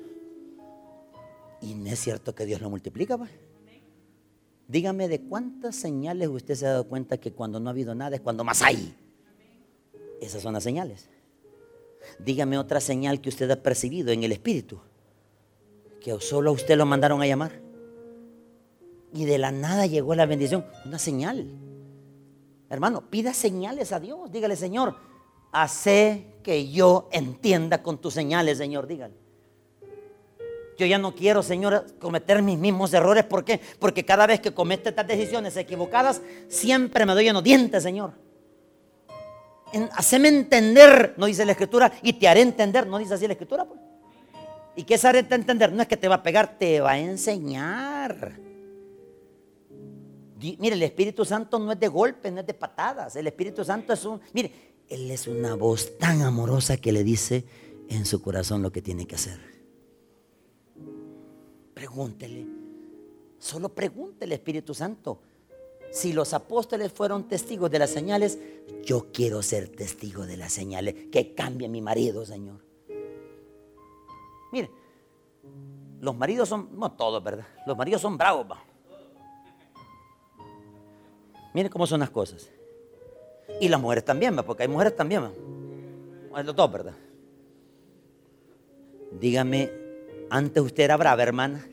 [1.61, 3.17] Y no es cierto que Dios lo multiplica.
[4.67, 8.15] Dígame de cuántas señales usted se ha dado cuenta que cuando no ha habido nada
[8.15, 8.95] es cuando más hay.
[10.21, 11.09] Esas son las señales.
[12.19, 14.79] Dígame otra señal que usted ha percibido en el Espíritu.
[16.01, 17.61] Que solo a usted lo mandaron a llamar.
[19.13, 20.65] Y de la nada llegó la bendición.
[20.85, 21.47] Una señal.
[22.69, 24.31] Hermano, pida señales a Dios.
[24.31, 24.95] Dígale, Señor,
[25.51, 28.87] hace que yo entienda con tus señales, Señor.
[28.87, 29.13] Dígale.
[30.77, 33.23] Yo ya no quiero, Señor, cometer mis mismos errores.
[33.25, 33.61] ¿Por qué?
[33.79, 38.22] Porque cada vez que cometo estas decisiones equivocadas, siempre me doy en los dientes, Señor.
[39.93, 43.65] Haceme entender, no dice la Escritura, y te haré entender, no dice así la Escritura.
[43.65, 43.79] Pues.
[44.75, 45.71] ¿Y qué es haré entender?
[45.71, 48.39] No es que te va a pegar, te va a enseñar.
[50.59, 53.15] Mire, el Espíritu Santo no es de golpes, no es de patadas.
[53.15, 54.51] El Espíritu Santo es un, mire,
[54.89, 57.45] Él es una voz tan amorosa que le dice
[57.87, 59.39] en su corazón lo que tiene que hacer.
[61.73, 62.45] Pregúntele.
[63.39, 65.21] Solo pregúntele, Espíritu Santo.
[65.93, 68.39] Si los apóstoles fueron testigos de las señales,
[68.83, 70.95] yo quiero ser testigo de las señales.
[71.11, 72.57] Que cambie mi marido, Señor.
[74.51, 74.71] Mire,
[76.01, 77.45] los maridos son, no todos, ¿verdad?
[77.67, 78.63] Los maridos son bravos, va.
[81.53, 82.49] Miren cómo son las cosas.
[83.61, 84.41] Y las mujeres también, ¿va?
[84.41, 85.21] porque hay mujeres también.
[86.33, 86.41] ¿va?
[86.41, 86.95] Los dos, ¿verdad?
[89.11, 89.71] Dígame,
[90.31, 91.67] antes usted era brava, hermana.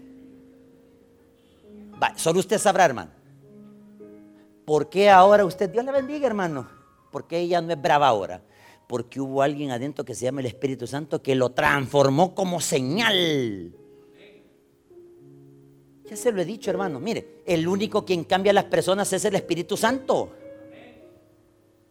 [2.16, 3.19] Solo usted sabrá, hermano.
[4.70, 6.68] ¿Por qué ahora usted, Dios le bendiga, hermano?
[7.10, 8.40] ¿Por qué ella no es brava ahora?
[8.86, 13.74] Porque hubo alguien adentro que se llama el Espíritu Santo que lo transformó como señal.
[16.08, 17.00] Ya se lo he dicho, hermano.
[17.00, 20.30] Mire, el único quien cambia a las personas es el Espíritu Santo.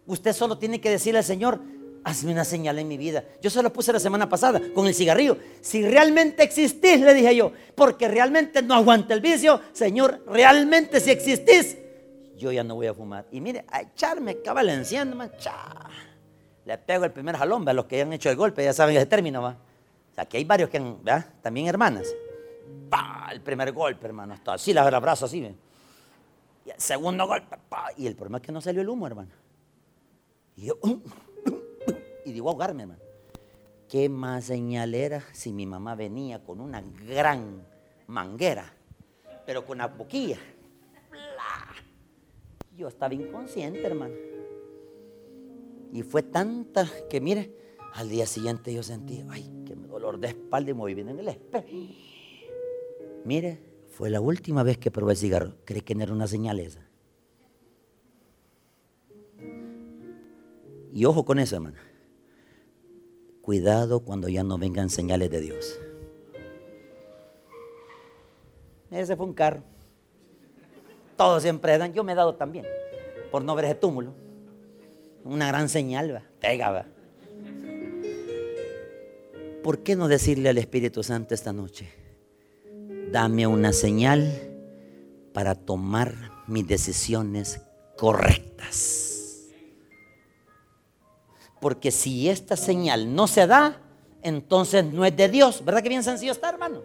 [0.06, 1.60] Usted solo tiene que decirle al Señor,
[2.06, 3.26] hazme una señal en mi vida.
[3.42, 5.38] Yo se lo puse la semana pasada con el cigarrillo.
[5.60, 11.12] Si realmente existís, le dije yo, porque realmente no aguanta el vicio, Señor, realmente si
[11.12, 11.76] existís,
[12.40, 13.28] yo ya no voy a fumar.
[13.32, 15.32] Y mire, a echarme cabal enciendo, man,
[16.66, 19.06] Le pego el primer jalón, a los que han hecho el golpe, ya saben ese
[19.06, 19.58] término, va.
[20.12, 21.26] O sea, que hay varios que han, ¿verdad?
[21.42, 22.08] También hermanas.
[22.90, 23.30] ¡Pah!
[23.32, 24.34] El primer golpe, hermano.
[24.34, 25.40] Hasta así, la abrazo así.
[26.66, 27.90] Y el segundo golpe, ¡pah!
[27.98, 29.32] Y el problema es que no salió el humo, hermano.
[30.56, 30.80] Y yo,
[32.26, 33.02] y digo ahogarme, hermano.
[33.88, 37.66] ¿Qué más señal era si mi mamá venía con una gran
[38.08, 38.72] manguera,
[39.46, 40.38] pero con una boquilla?
[42.80, 44.16] Yo estaba inconsciente, hermano.
[45.92, 47.54] Y fue tanta que, mire,
[47.94, 51.20] al día siguiente yo sentí, ay, qué dolor de espalda y me voy bien en
[51.20, 51.68] el espejo.
[53.26, 55.56] Mire, fue la última vez que probé el cigarro.
[55.66, 56.88] ¿Cree que no era una señal esa?
[60.94, 61.80] Y ojo con eso, hermano.
[63.42, 65.78] Cuidado cuando ya no vengan señales de Dios.
[68.90, 69.64] Ese fue un carro.
[71.20, 71.92] Todos siempre dan.
[71.92, 72.66] Yo me he dado también.
[73.30, 74.14] Por no ver ese túmulo.
[75.26, 76.22] Una gran señal, va.
[76.40, 76.86] Pega, va.
[79.62, 81.90] ¿Por qué no decirle al Espíritu Santo esta noche?
[83.12, 84.32] Dame una señal
[85.34, 86.16] para tomar
[86.48, 87.60] mis decisiones
[87.98, 89.50] correctas.
[91.60, 93.82] Porque si esta señal no se da,
[94.22, 95.66] entonces no es de Dios.
[95.66, 96.82] ¿Verdad que bien sencillo está, hermano?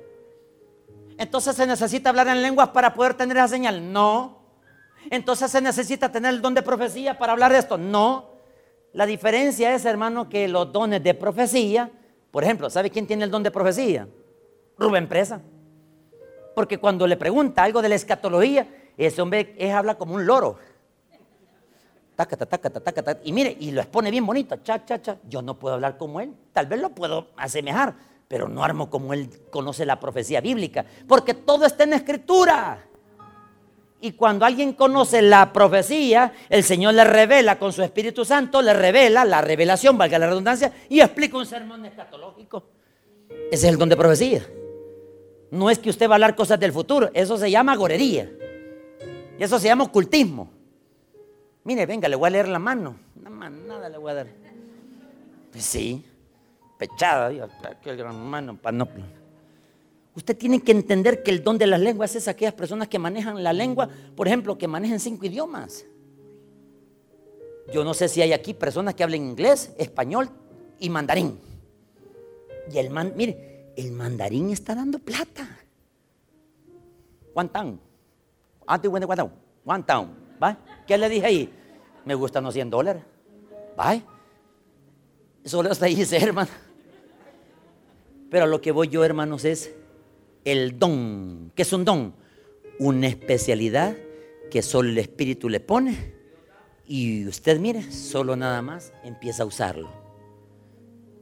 [1.18, 3.92] Entonces se necesita hablar en lenguas para poder tener esa señal.
[3.92, 4.38] No.
[5.10, 7.78] Entonces se necesita tener el don de profecía para hablar de esto.
[7.78, 8.32] No.
[8.92, 11.90] La diferencia es, hermano, que los dones de profecía,
[12.30, 14.08] por ejemplo, ¿sabe quién tiene el don de profecía?
[14.78, 15.40] Rubén Presa.
[16.54, 20.58] Porque cuando le pregunta algo de la escatología, ese hombre es, habla como un loro.
[23.24, 24.56] Y mire, y lo expone bien bonito.
[24.62, 25.18] Cha, cha, cha.
[25.28, 26.32] Yo no puedo hablar como él.
[26.52, 27.94] Tal vez lo puedo asemejar,
[28.28, 30.84] pero no armo como él conoce la profecía bíblica.
[31.06, 32.86] Porque todo está en escritura.
[34.00, 38.74] Y cuando alguien conoce la profecía, el Señor le revela con su Espíritu Santo, le
[38.74, 42.64] revela la revelación, valga la redundancia, y explica un sermón escatológico.
[43.50, 44.46] Ese es el don de profecía.
[45.50, 48.30] No es que usted va a hablar cosas del futuro, eso se llama gorería.
[49.38, 50.50] Y eso se llama ocultismo.
[51.64, 52.96] Mire, venga, le voy a leer la mano.
[53.14, 54.26] Nada más, nada le voy a dar.
[55.50, 56.04] Pues sí,
[56.78, 59.04] pechada, aquel gran mano panoplo.
[60.16, 63.42] Usted tiene que entender que el don de las lenguas es aquellas personas que manejan
[63.42, 65.84] la lengua, por ejemplo, que manejan cinco idiomas.
[67.72, 70.30] Yo no sé si hay aquí personas que hablen inglés, español
[70.78, 71.40] y mandarín.
[72.72, 75.48] Y el man, mire, el mandarín está dando plata.
[77.34, 77.80] One town.
[79.64, 80.24] One town.
[80.86, 81.52] ¿Qué le dije ahí?
[82.04, 83.02] Me gustan los 100 dólares.
[83.78, 84.00] ¿Va?
[85.44, 86.50] Solo hasta ahí hermano.
[88.30, 89.72] Pero lo que voy yo, hermanos, es
[90.44, 91.52] el don.
[91.54, 92.14] ¿Qué es un don?
[92.78, 93.96] Una especialidad
[94.50, 96.14] que solo el Espíritu le pone.
[96.86, 99.88] Y usted, mire, solo nada más empieza a usarlo.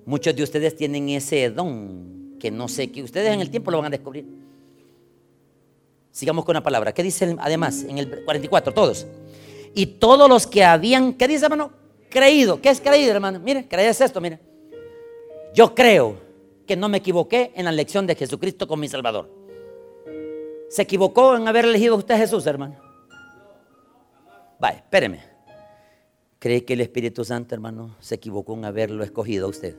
[0.06, 3.78] Muchos de ustedes tienen ese don que no sé, que ustedes en el tiempo lo
[3.78, 4.26] van a descubrir.
[6.10, 6.92] Sigamos con la palabra.
[6.92, 8.74] ¿Qué dice además en el 44?
[8.74, 9.06] Todos.
[9.74, 11.81] Y todos los que habían, ¿qué dice hermano?
[12.12, 12.60] Creído.
[12.60, 13.40] ¿Qué es creído, hermano?
[13.40, 14.38] Mire, crees esto, mire.
[15.54, 16.20] Yo creo
[16.66, 19.30] que no me equivoqué en la elección de Jesucristo como mi Salvador.
[20.68, 22.76] ¿Se equivocó en haber elegido usted a Jesús, hermano?
[24.60, 25.20] Vaya, espéreme.
[26.38, 29.76] ¿Cree que el Espíritu Santo, hermano, se equivocó en haberlo escogido a usted?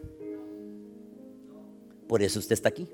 [2.08, 2.88] Por eso usted está aquí.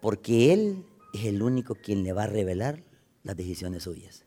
[0.00, 0.84] Porque Él
[1.14, 2.82] es el único quien le va a revelar
[3.22, 4.26] las decisiones suyas.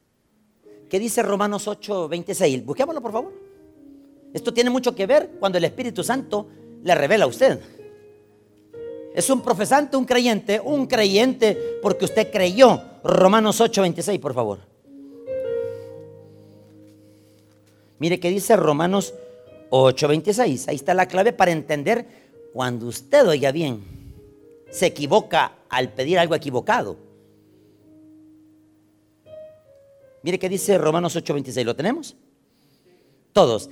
[0.89, 2.65] ¿Qué dice Romanos 8, 26?
[2.65, 3.54] Busquémoslo, por favor.
[4.35, 6.49] Esto tiene mucho que ver cuando el Espíritu Santo
[6.83, 7.57] le revela a usted.
[9.13, 12.81] Es un profesante, un creyente, un creyente porque usted creyó.
[13.01, 14.59] Romanos 8, 26, por favor.
[17.97, 19.13] Mire qué dice Romanos
[19.69, 20.67] 8, 26.
[20.67, 22.05] Ahí está la clave para entender
[22.51, 23.85] cuando usted oiga bien,
[24.69, 26.97] se equivoca al pedir algo equivocado.
[30.23, 32.17] Mire qué dice Romanos 8:26, ¿lo tenemos?
[33.31, 33.69] Todos.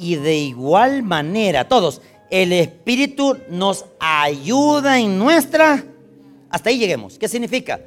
[0.00, 5.84] Y de igual manera, todos, el Espíritu nos ayuda en nuestra...
[6.48, 7.18] Hasta ahí lleguemos.
[7.18, 7.78] ¿Qué significa?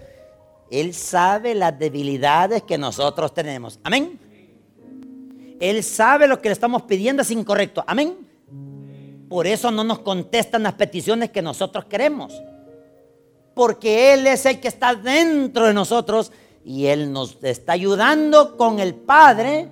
[0.70, 3.80] Él sabe las debilidades que nosotros tenemos.
[3.84, 4.20] Amén.
[5.60, 7.84] Él sabe lo que le estamos pidiendo es incorrecto.
[7.88, 8.16] Amén.
[9.28, 12.40] Por eso no nos contestan las peticiones que nosotros queremos.
[13.56, 16.32] Porque Él es el que está dentro de nosotros
[16.64, 19.68] y Él nos está ayudando con el Padre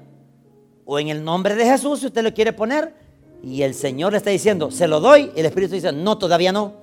[0.94, 2.94] o en el nombre de Jesús, si usted lo quiere poner.
[3.42, 5.32] Y el Señor le está diciendo, se lo doy.
[5.34, 6.74] Y el Espíritu dice, no, todavía no.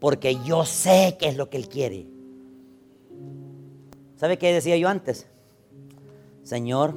[0.00, 2.06] Porque yo sé qué es lo que Él quiere.
[4.16, 5.26] ¿Sabe qué decía yo antes?
[6.42, 6.94] Señor,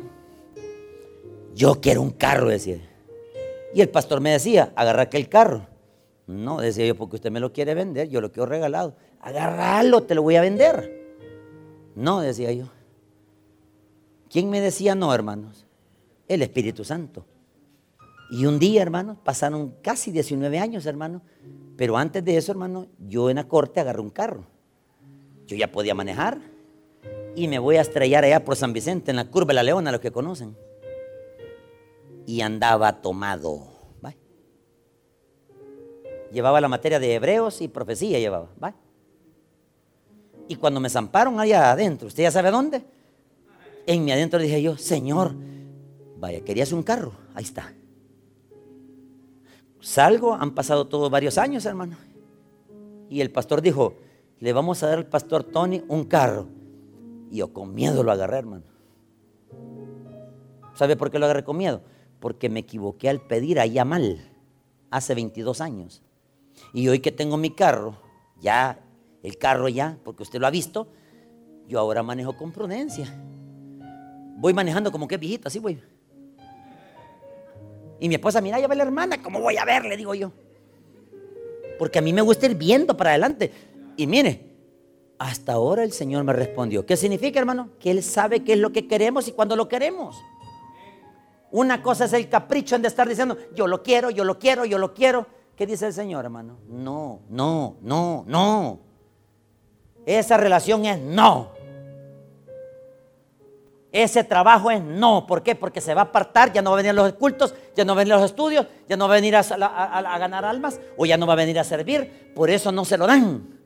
[1.53, 2.79] yo quiero un carro, decía.
[3.73, 5.67] Y el pastor me decía, agarra aquel carro.
[6.25, 8.95] No, decía yo, porque usted me lo quiere vender, yo lo quiero regalado.
[9.19, 11.17] Agarralo, te lo voy a vender.
[11.95, 12.69] No, decía yo.
[14.29, 15.64] ¿Quién me decía no, hermanos?
[16.27, 17.25] El Espíritu Santo.
[18.29, 21.21] Y un día, hermanos, pasaron casi 19 años, hermanos.
[21.77, 24.45] Pero antes de eso, hermano, yo en la corte agarré un carro.
[25.45, 26.39] Yo ya podía manejar.
[27.35, 29.91] Y me voy a estrellar allá por San Vicente, en la curva de la Leona,
[29.91, 30.55] los que conocen.
[32.25, 33.75] Y andaba tomado.
[36.35, 38.49] Llevaba la materia de hebreos y profecía, llevaba.
[38.61, 38.75] ¿va?
[40.49, 42.83] Y cuando me zamparon allá adentro, ¿usted ya sabe dónde?
[43.87, 45.33] En mi adentro dije yo, Señor,
[46.17, 47.73] vaya, querías un carro, ahí está.
[49.79, 51.95] Salgo, han pasado todos varios años, hermano.
[53.09, 53.95] Y el pastor dijo,
[54.39, 56.47] le vamos a dar al pastor Tony un carro.
[57.29, 58.63] Y yo con miedo lo agarré, hermano.
[60.73, 61.81] ¿Sabe por qué lo agarré con miedo?
[62.19, 64.19] Porque me equivoqué al pedir allá mal,
[64.89, 66.01] hace 22 años.
[66.73, 67.97] Y hoy que tengo mi carro,
[68.41, 68.79] ya
[69.23, 70.87] el carro ya, porque usted lo ha visto,
[71.67, 73.07] yo ahora manejo con prudencia.
[74.37, 75.81] Voy manejando como que viejito, así voy.
[77.99, 79.85] Y mi esposa, mira, ya ve la hermana, ¿cómo voy a ver?
[79.85, 80.31] Le digo yo.
[81.79, 83.51] Porque a mí me gusta ir viendo para adelante.
[83.97, 84.41] Y mire,
[85.17, 86.85] hasta ahora el Señor me respondió.
[86.85, 87.69] ¿Qué significa, hermano?
[87.79, 90.17] Que Él sabe qué es lo que queremos y cuándo lo queremos.
[91.51, 94.77] Una cosa es el capricho de estar diciendo, yo lo quiero, yo lo quiero, yo
[94.77, 95.25] lo quiero.
[95.55, 96.57] ¿Qué dice el Señor, hermano?
[96.67, 98.79] No, no, no, no.
[100.05, 101.54] Esa relación es no.
[103.97, 105.25] Ese trabajo es no.
[105.25, 105.55] ¿Por qué?
[105.55, 107.95] Porque se va a apartar, ya no va a venir a los cultos, ya no
[107.95, 111.05] va a venir a los estudios, ya no va a venir a, ganar almas o
[111.05, 112.33] ya no va a venir a servir.
[112.35, 113.57] Por eso no se lo dan.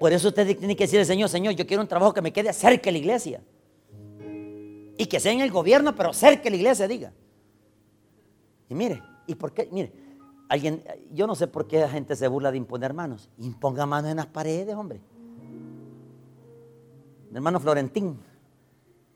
[0.00, 2.50] Por eso usted tiene que decirle, Señor, Señor, yo quiero un trabajo que me quede
[2.54, 3.42] cerca de la iglesia.
[4.96, 7.12] Y que sea en el gobierno, pero cerca de la iglesia, diga.
[8.70, 9.68] Y mire, ¿y por qué?
[9.70, 9.92] Mire,
[10.48, 10.82] Alguien,
[11.12, 13.28] yo no sé por qué la gente se burla de imponer manos.
[13.36, 14.98] Imponga manos en las paredes, hombre.
[17.34, 18.18] Hermano Florentín,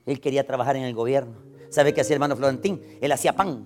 [0.05, 1.35] él quería trabajar en el gobierno.
[1.69, 2.81] ¿Sabe qué hacía el hermano Florentín?
[3.01, 3.65] Él hacía pan,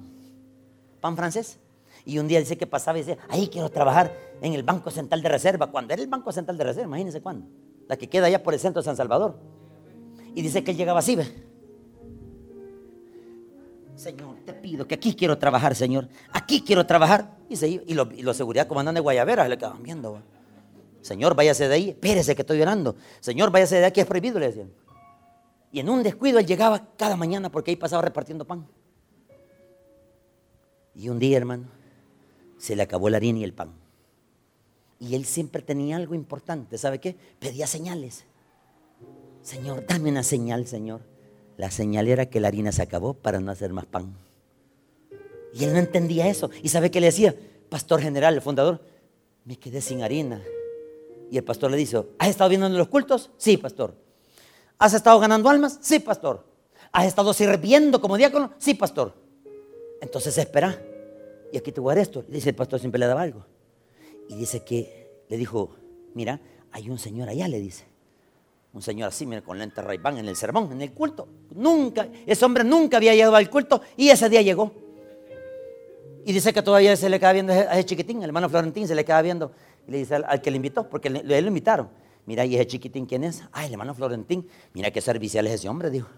[1.02, 1.60] pan francés.
[2.06, 5.22] Y un día dice que pasaba y decía, ahí quiero trabajar en el Banco Central
[5.22, 5.68] de Reserva.
[5.68, 7.48] Cuando era el Banco Central de Reserva, imagínense cuándo.
[7.88, 9.38] La que queda allá por el centro de San Salvador.
[10.34, 11.28] Y dice que él llegaba así, ¿ve?
[13.96, 16.08] Señor, te pido que aquí quiero trabajar, Señor.
[16.32, 17.36] Aquí quiero trabajar.
[17.50, 20.22] Y, se, y, lo, y los seguridad comandante de Guayavera le quedaban viendo.
[21.02, 21.90] Señor, váyase de ahí.
[21.90, 22.96] Espérese que estoy llorando.
[23.20, 24.72] Señor, váyase de aquí, es prohibido, le decían.
[25.72, 28.68] Y en un descuido él llegaba cada mañana porque ahí pasaba repartiendo pan.
[30.96, 31.66] Y un día, hermano,
[32.58, 33.74] se le acabó la harina y el pan.
[35.00, 36.78] Y él siempre tenía algo importante.
[36.78, 37.16] ¿Sabe qué?
[37.40, 38.26] Pedía señales.
[39.44, 41.02] Señor, dame una señal, Señor.
[41.56, 44.16] La señal era que la harina se acabó para no hacer más pan.
[45.54, 46.50] Y él no entendía eso.
[46.64, 47.36] ¿Y sabe qué le decía?
[47.70, 48.82] Pastor general, el fundador,
[49.46, 50.42] me quedé sin harina.
[51.30, 53.32] Y el pastor le dice, ¿has estado viendo en los cultos?
[53.38, 53.96] Sí, pastor.
[54.80, 55.80] ¿Has estado ganando almas?
[55.82, 56.46] Sí, pastor.
[56.92, 58.52] ¿Has estado sirviendo como diácono?
[58.58, 59.14] Sí, pastor.
[60.02, 60.80] Entonces espera.
[61.52, 62.24] Y aquí te voy a dar esto.
[62.28, 63.46] Le dice el pastor, siempre le daba algo.
[64.30, 65.72] Y dice que le dijo,
[66.14, 66.40] mira,
[66.72, 67.86] hay un señor allá, le dice.
[68.74, 71.28] Un señor así, mira, con lente ray en el sermón, en el culto.
[71.56, 74.72] Nunca, ese hombre nunca había llegado al culto y ese día llegó.
[76.26, 78.94] Y dice que todavía se le queda viendo a ese chiquitín, el hermano Florentín se
[78.94, 79.52] le queda viendo.
[79.88, 81.90] Y le dice al, que le invitó, porque le, lo invitaron.
[82.28, 83.42] Mira, ¿y ese chiquitín quién es?
[83.54, 84.46] Ay, el hermano Florentín.
[84.74, 86.10] Mira qué servicial es ese hombre, dijo.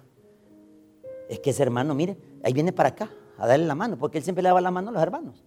[1.30, 4.24] Es que ese hermano, mire, ahí viene para acá a darle la mano, porque él
[4.24, 5.46] siempre le daba la mano a los hermanos.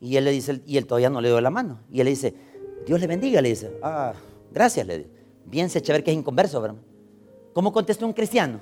[0.00, 1.78] Y él le dice, y él todavía no le dio la mano.
[1.88, 2.34] Y él le dice,
[2.84, 3.70] Dios le bendiga, le dice.
[3.80, 4.12] Ah,
[4.50, 5.10] gracias, le dice.
[5.46, 6.76] Bien se ver que es inconverso, ¿verdad?
[7.52, 8.60] ¿Cómo contestó un cristiano?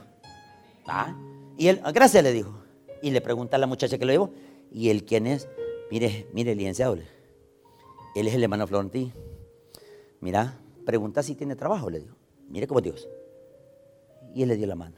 [0.87, 1.17] Ah,
[1.57, 2.53] y él, gracias le dijo.
[3.01, 4.31] Y le pregunta a la muchacha que lo llevó,
[4.71, 5.49] ¿y él quién es?
[5.91, 6.99] Mire, mire, licenciado,
[8.15, 9.13] él es el hermano Florentín.
[10.21, 12.17] mira, pregunta si tiene trabajo, le dijo.
[12.49, 13.07] Mire cómo Dios.
[14.35, 14.97] Y él le dio la mano.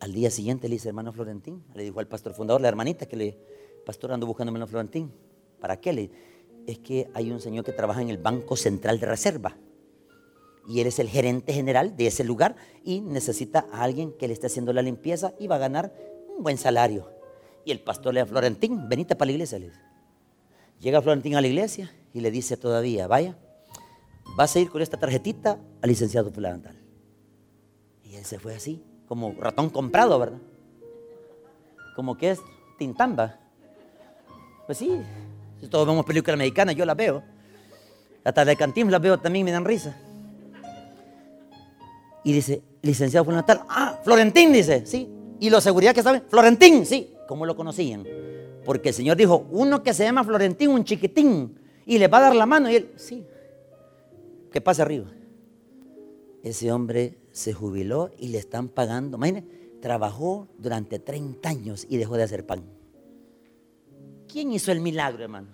[0.00, 3.16] Al día siguiente le dice, hermano Florentín, le dijo al pastor fundador, la hermanita, que
[3.16, 3.38] le,
[3.86, 5.10] pastor ando buscando hermano Florentín.
[5.58, 5.94] ¿Para qué?
[5.94, 6.10] Le,
[6.66, 9.56] es que hay un señor que trabaja en el Banco Central de Reserva.
[10.68, 12.54] Y él es el gerente general de ese lugar
[12.84, 15.90] y necesita a alguien que le esté haciendo la limpieza y va a ganar
[16.36, 17.10] un buen salario.
[17.64, 19.58] Y el pastor le dice, Florentín, venite para la iglesia.
[19.58, 19.72] Le
[20.80, 23.38] Llega Florentín a la iglesia y le dice todavía, vaya,
[24.36, 26.76] vas a ir con esta tarjetita al licenciado fundamental.
[28.04, 30.38] Y él se fue así como ratón comprado, ¿verdad?
[31.96, 32.40] Como que es
[32.78, 33.38] tintamba.
[34.66, 35.00] Pues sí,
[35.60, 37.22] si todos vemos películas americanas, yo las veo.
[38.22, 39.96] Hasta de Cantín las veo también, me dan risa.
[42.22, 45.08] Y dice, licenciado fundamental, ah, Florentín, dice, sí.
[45.40, 47.14] Y los seguridad que saben, Florentín, sí.
[47.26, 48.04] ¿Cómo lo conocían?
[48.64, 52.22] Porque el Señor dijo, uno que se llama Florentín, un chiquitín, y le va a
[52.22, 52.70] dar la mano.
[52.70, 53.24] Y él, sí,
[54.50, 55.06] que pase arriba.
[56.42, 59.16] Ese hombre se jubiló y le están pagando.
[59.16, 59.48] Imagínense,
[59.80, 62.64] trabajó durante 30 años y dejó de hacer pan.
[64.26, 65.48] ¿Quién hizo el milagro, hermano?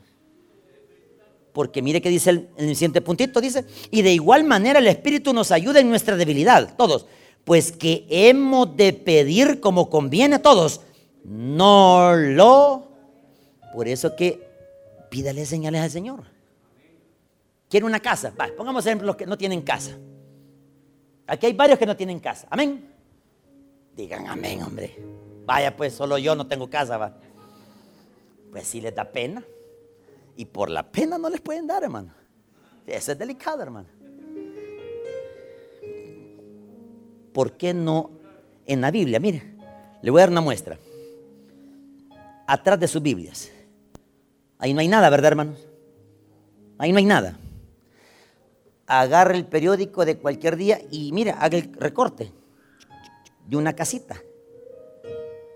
[1.53, 5.33] Porque mire que dice el, el siguiente puntito, dice, y de igual manera el Espíritu
[5.33, 7.07] nos ayuda en nuestra debilidad, todos,
[7.45, 10.81] pues que hemos de pedir como conviene a todos,
[11.25, 12.89] no lo...
[13.73, 14.49] Por eso que
[15.11, 16.34] pídale señales al Señor.
[17.75, 19.99] Quiere una casa, va, pongamos ejemplo los que no tienen casa.
[21.27, 22.47] Aquí hay varios que no tienen casa.
[22.49, 22.89] Amén.
[23.97, 24.97] Digan amén, hombre.
[25.45, 27.17] Vaya, pues solo yo no tengo casa, va.
[28.53, 29.43] Pues sí les da pena.
[30.37, 32.15] Y por la pena no les pueden dar, hermano.
[32.87, 33.89] Eso es delicado, hermano.
[37.33, 38.13] ¿Por qué no
[38.67, 39.19] en la Biblia?
[39.19, 39.57] Mire,
[40.01, 40.79] le voy a dar una muestra.
[42.47, 43.51] Atrás de sus Biblias.
[44.61, 45.67] Ahí no hay nada, ¿verdad, hermanos?
[46.79, 47.37] Ahí no hay nada
[48.87, 52.33] agarre el periódico de cualquier día y mira, haga el recorte
[53.47, 54.21] de una casita.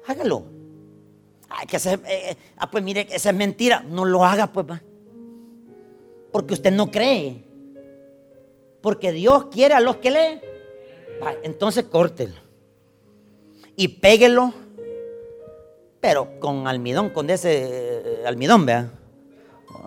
[0.07, 0.45] Hágalo.
[1.49, 3.81] Ay, que eh, eh, ah, pues mire, esa es mentira.
[3.81, 4.67] No lo haga, pues.
[6.33, 7.45] Porque usted no cree.
[8.81, 10.41] Porque Dios quiere a los que leen.
[11.43, 12.37] entonces córtelo.
[13.77, 14.53] Y péguelo.
[16.01, 18.91] Pero con almidón, con ese eh, almidón, vea.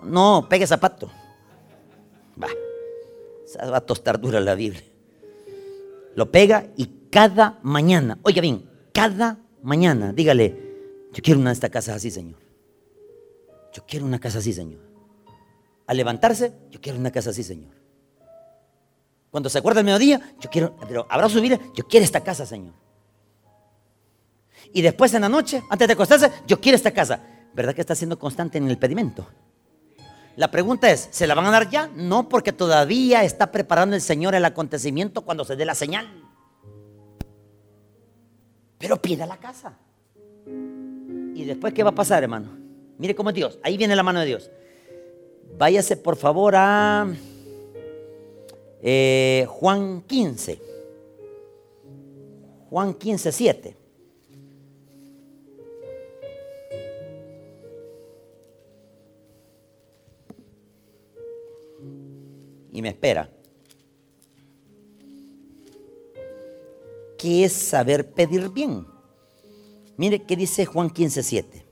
[0.02, 1.10] No, pegue zapato.
[2.40, 2.48] Va
[3.58, 4.82] va a tostar dura la Biblia.
[6.14, 10.72] Lo pega y cada mañana, oiga bien, cada mañana, dígale,
[11.12, 12.40] yo quiero una de estas casas así, Señor.
[13.72, 14.80] Yo quiero una casa así, Señor.
[15.86, 17.74] Al levantarse, yo quiero una casa así, Señor.
[19.30, 22.44] Cuando se acuerda el mediodía, yo quiero, pero habrá su vida, yo quiero esta casa,
[22.44, 22.74] Señor.
[24.74, 27.20] Y después en la noche, antes de acostarse, yo quiero esta casa.
[27.54, 29.26] ¿Verdad que está siendo constante en el pedimento?
[30.36, 31.90] La pregunta es, ¿se la van a dar ya?
[31.94, 36.08] No, porque todavía está preparando el Señor el acontecimiento cuando se dé la señal.
[38.78, 39.78] Pero pida la casa.
[41.34, 42.48] ¿Y después qué va a pasar, hermano?
[42.98, 43.58] Mire cómo es Dios.
[43.62, 44.50] Ahí viene la mano de Dios.
[45.58, 47.06] Váyase por favor a
[48.82, 50.60] eh, Juan 15.
[52.70, 53.76] Juan 15, 7.
[62.82, 63.30] Me espera.
[67.16, 68.84] ¿Qué es saber pedir bien?
[69.96, 71.64] Mire qué dice Juan 15:7.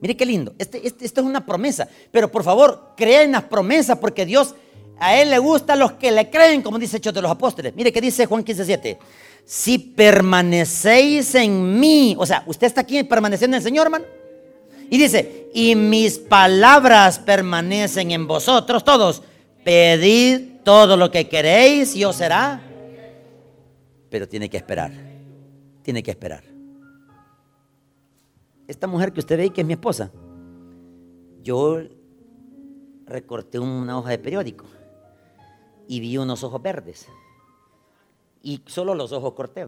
[0.00, 0.54] Mire qué lindo.
[0.58, 1.88] Este, este, esto es una promesa.
[2.12, 4.54] Pero por favor, creen las promesas porque Dios
[4.98, 7.74] a Él le gusta a los que le creen, como dice Hechos de los Apóstoles.
[7.74, 8.98] Mire qué dice Juan 15:7.
[9.46, 14.04] Si permanecéis en mí, o sea, usted está aquí permaneciendo en el Señor, hermano.
[14.90, 19.22] Y dice, y mis palabras permanecen en vosotros todos
[19.64, 22.62] Pedid todo lo que queréis y os será.
[24.10, 24.92] Pero tiene que esperar.
[25.82, 26.44] Tiene que esperar.
[28.68, 30.10] Esta mujer que usted ve que es mi esposa,
[31.42, 31.80] yo
[33.06, 34.64] recorté una hoja de periódico
[35.86, 37.06] y vi unos ojos verdes.
[38.42, 39.66] Y solo los ojos corté.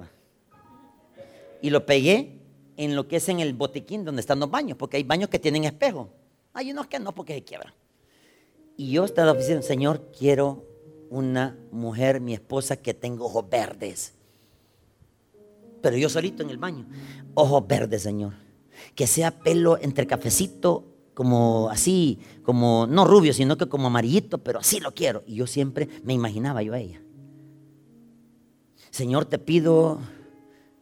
[1.63, 2.39] Y lo pegué
[2.77, 5.39] en lo que es en el botiquín donde están los baños, porque hay baños que
[5.39, 6.11] tienen espejo.
[6.53, 7.73] Hay unos que no porque se quiebran.
[8.77, 10.65] Y yo estaba diciendo, Señor, quiero
[11.09, 14.15] una mujer, mi esposa, que tenga ojos verdes.
[15.81, 16.87] Pero yo solito en el baño.
[17.35, 18.35] Ojos verdes, Señor.
[18.95, 24.59] Que sea pelo entre cafecito, como así, como no rubio, sino que como amarillito, pero
[24.59, 25.23] así lo quiero.
[25.27, 27.01] Y yo siempre me imaginaba yo a ella.
[28.91, 30.01] Señor, te pido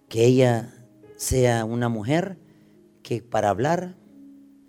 [0.08, 0.74] que ella
[1.16, 2.38] sea una mujer
[3.02, 3.96] que para hablar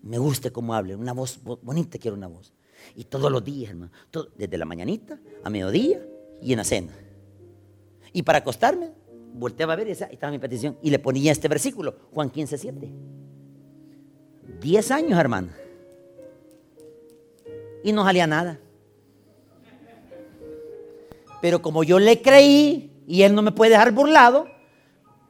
[0.03, 2.54] me guste como hable, una voz bonita, quiero una voz
[2.95, 3.91] Y todos los días, hermano.
[4.35, 6.01] desde la mañanita a mediodía
[6.41, 6.93] y en la cena.
[8.13, 8.91] Y para acostarme,
[9.33, 10.77] volteaba a ver y esa estaba mi petición.
[10.81, 12.91] Y le ponía este versículo, Juan 15, 7.
[14.61, 15.49] Diez años, hermano.
[17.83, 18.59] Y no salía nada.
[21.41, 24.47] Pero como yo le creí y él no me puede dejar burlado,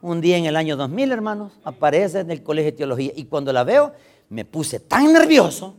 [0.01, 3.11] un día en el año 2000, hermanos, aparece en el colegio de teología.
[3.15, 3.93] Y cuando la veo,
[4.29, 5.75] me puse tan nervioso.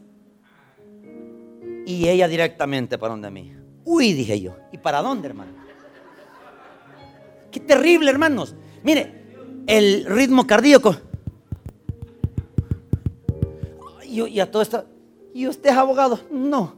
[1.86, 3.54] Y ella directamente para donde mí.
[3.84, 4.56] Uy, dije yo.
[4.72, 5.52] ¿Y para dónde, hermano?
[7.52, 8.56] Qué terrible, hermanos.
[8.82, 10.96] Mire, el ritmo cardíaco.
[14.04, 14.84] Y, a todo esto.
[15.32, 16.18] ¿Y usted es abogado?
[16.28, 16.74] No.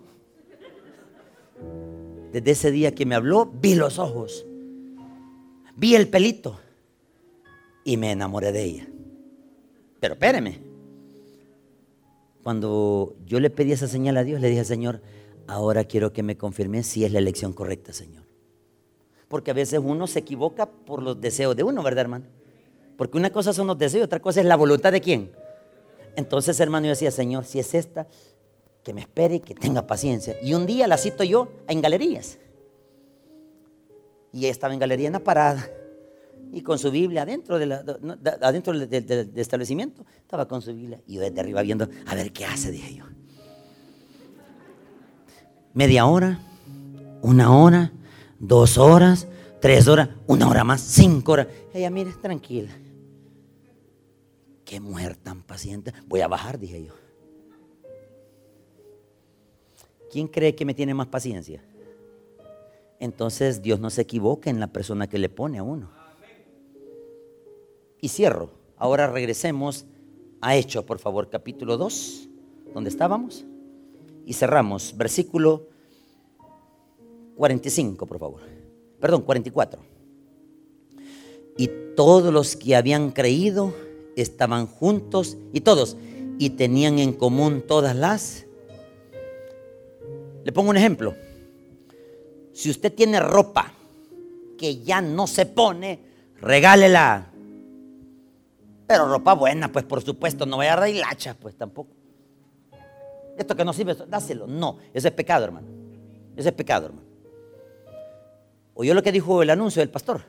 [2.31, 4.45] Desde ese día que me habló, vi los ojos.
[5.75, 6.61] Vi el pelito.
[7.83, 8.89] Y me enamoré de ella.
[10.01, 10.68] Pero espéreme.
[12.49, 15.03] Cuando yo le pedí esa señal a Dios, le dije, Señor,
[15.47, 18.25] ahora quiero que me confirme si es la elección correcta, Señor.
[19.29, 22.25] Porque a veces uno se equivoca por los deseos de uno, ¿verdad, hermano?
[22.97, 25.31] Porque una cosa son los deseos, otra cosa es la voluntad de quién.
[26.17, 28.07] Entonces, hermano, yo decía, Señor, si es esta,
[28.83, 30.35] que me espere y que tenga paciencia.
[30.43, 32.39] Y un día la cito yo en galerías.
[34.33, 35.71] Y ella estaba en galería en la parada
[36.53, 37.75] y con su Biblia adentro, de
[38.43, 40.05] adentro del, establecimiento.
[40.21, 43.05] Estaba con su Biblia y yo desde arriba viendo, a ver qué hace, dije yo.
[45.75, 46.41] Media hora,
[47.23, 47.93] una hora,
[48.39, 49.29] dos horas,
[49.61, 51.49] tres horas, una hora más, cinco horas.
[51.73, 52.71] Ella, mire, tranquila.
[54.65, 55.93] Qué mujer tan paciente.
[56.07, 56.95] Voy a bajar, dije yo.
[60.11, 61.63] ¿Quién cree que me tiene más paciencia?
[62.99, 65.98] Entonces Dios no se equivoca en la persona que le pone a uno.
[68.01, 68.51] Y cierro.
[68.77, 69.87] Ahora regresemos
[70.41, 72.29] a Hechos, por favor, capítulo 2,
[72.75, 73.45] donde estábamos.
[74.25, 75.69] Y cerramos, versículo
[77.37, 78.41] 45, por favor.
[79.01, 79.81] Perdón, 44.
[81.57, 83.75] Y todos los que habían creído
[84.17, 85.97] estaban juntos, y todos,
[86.39, 88.49] y tenían en común todas las
[90.49, 91.15] le pongo un ejemplo.
[92.55, 93.71] Si usted tiene ropa
[94.57, 95.99] que ya no se pone,
[96.41, 97.28] regálela.
[98.89, 101.91] Pero ropa buena, pues por supuesto, no vaya a dar hilacha, pues tampoco.
[103.37, 104.47] Esto que no sirve, dáselo.
[104.47, 105.69] No, ese es pecado, hermano.
[106.35, 107.07] Ese es pecado, hermano.
[108.73, 110.23] Oyó lo que dijo el anuncio del pastor.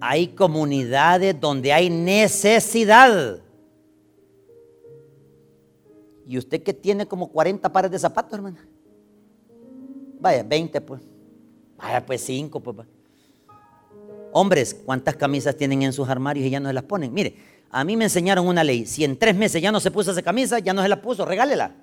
[0.00, 3.38] Hay comunidades donde hay necesidad.
[6.26, 8.58] Y usted que tiene como 40 pares de zapatos, hermano.
[10.18, 11.00] Vaya, 20 pues.
[11.76, 12.88] Vaya, pues 5 pues.
[14.32, 17.14] Hombres, ¿cuántas camisas tienen en sus armarios y ya no se las ponen?
[17.14, 17.36] Mire,
[17.70, 18.86] a mí me enseñaron una ley.
[18.86, 21.24] Si en tres meses ya no se puso esa camisa, ya no se la puso,
[21.24, 21.74] regálela.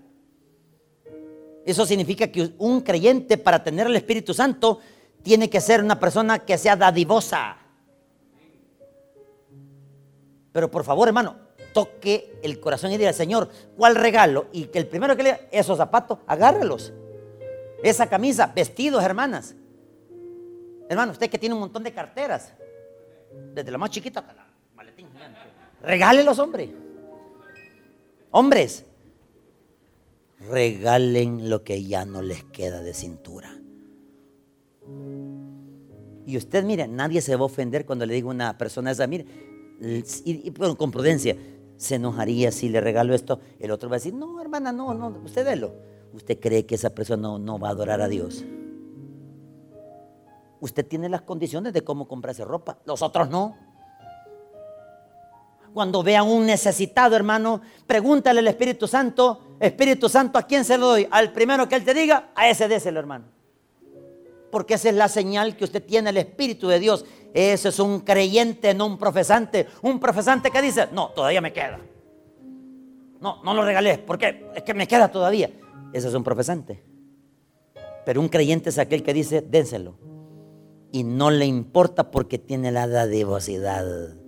[1.65, 4.79] Eso significa que un creyente para tener el Espíritu Santo
[5.23, 7.57] tiene que ser una persona que sea dadivosa.
[10.51, 11.35] Pero por favor, hermano,
[11.73, 14.47] toque el corazón y diga, Señor, ¿cuál regalo?
[14.51, 16.93] Y que el primero que le esos zapatos, agárrelos
[17.83, 19.53] esa camisa, vestidos, hermanas.
[20.89, 22.53] Hermano, usted que tiene un montón de carteras,
[23.53, 24.44] desde la más chiquita hasta la
[25.85, 25.91] gigante.
[25.91, 26.73] Regálelos, hombre.
[28.31, 28.85] Hombres,
[30.49, 33.49] regalen lo que ya no les queda de cintura.
[36.25, 39.07] Y usted, mire, nadie se va a ofender cuando le digo a una persona esa,
[39.07, 39.25] mire,
[40.25, 41.37] y, con prudencia,
[41.77, 43.39] se enojaría si le regalo esto.
[43.59, 45.73] El otro va a decir, no, hermana, no, no, usted délo
[46.15, 48.45] usted cree que esa persona no, va a adorar a Dios.
[50.61, 53.57] Usted tiene las condiciones de cómo comprarse ropa, los otros no.
[55.75, 60.87] Cuando vean un necesitado, hermano, pregúntale al Espíritu Santo, Espíritu Santo, ¿a quién se lo
[60.87, 61.05] doy?
[61.11, 63.25] Al primero que él te diga, a ese déselo, hermano.
[64.49, 67.03] Porque esa es la señal que usted tiene el Espíritu de Dios.
[67.33, 69.67] Ese es un creyente, no un profesante.
[69.81, 71.81] Un profesante que dice, no, todavía me queda.
[73.19, 75.51] No, no lo regalé, porque es que me queda todavía.
[75.91, 76.81] Ese es un profesante.
[78.05, 79.97] Pero un creyente es aquel que dice, dénselo.
[80.93, 84.23] Y no le importa porque tiene la dadivosidad.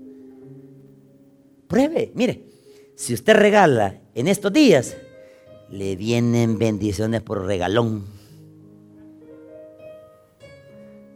[1.67, 2.43] Pruebe, mire,
[2.95, 4.97] si usted regala en estos días,
[5.69, 8.05] le vienen bendiciones por regalón.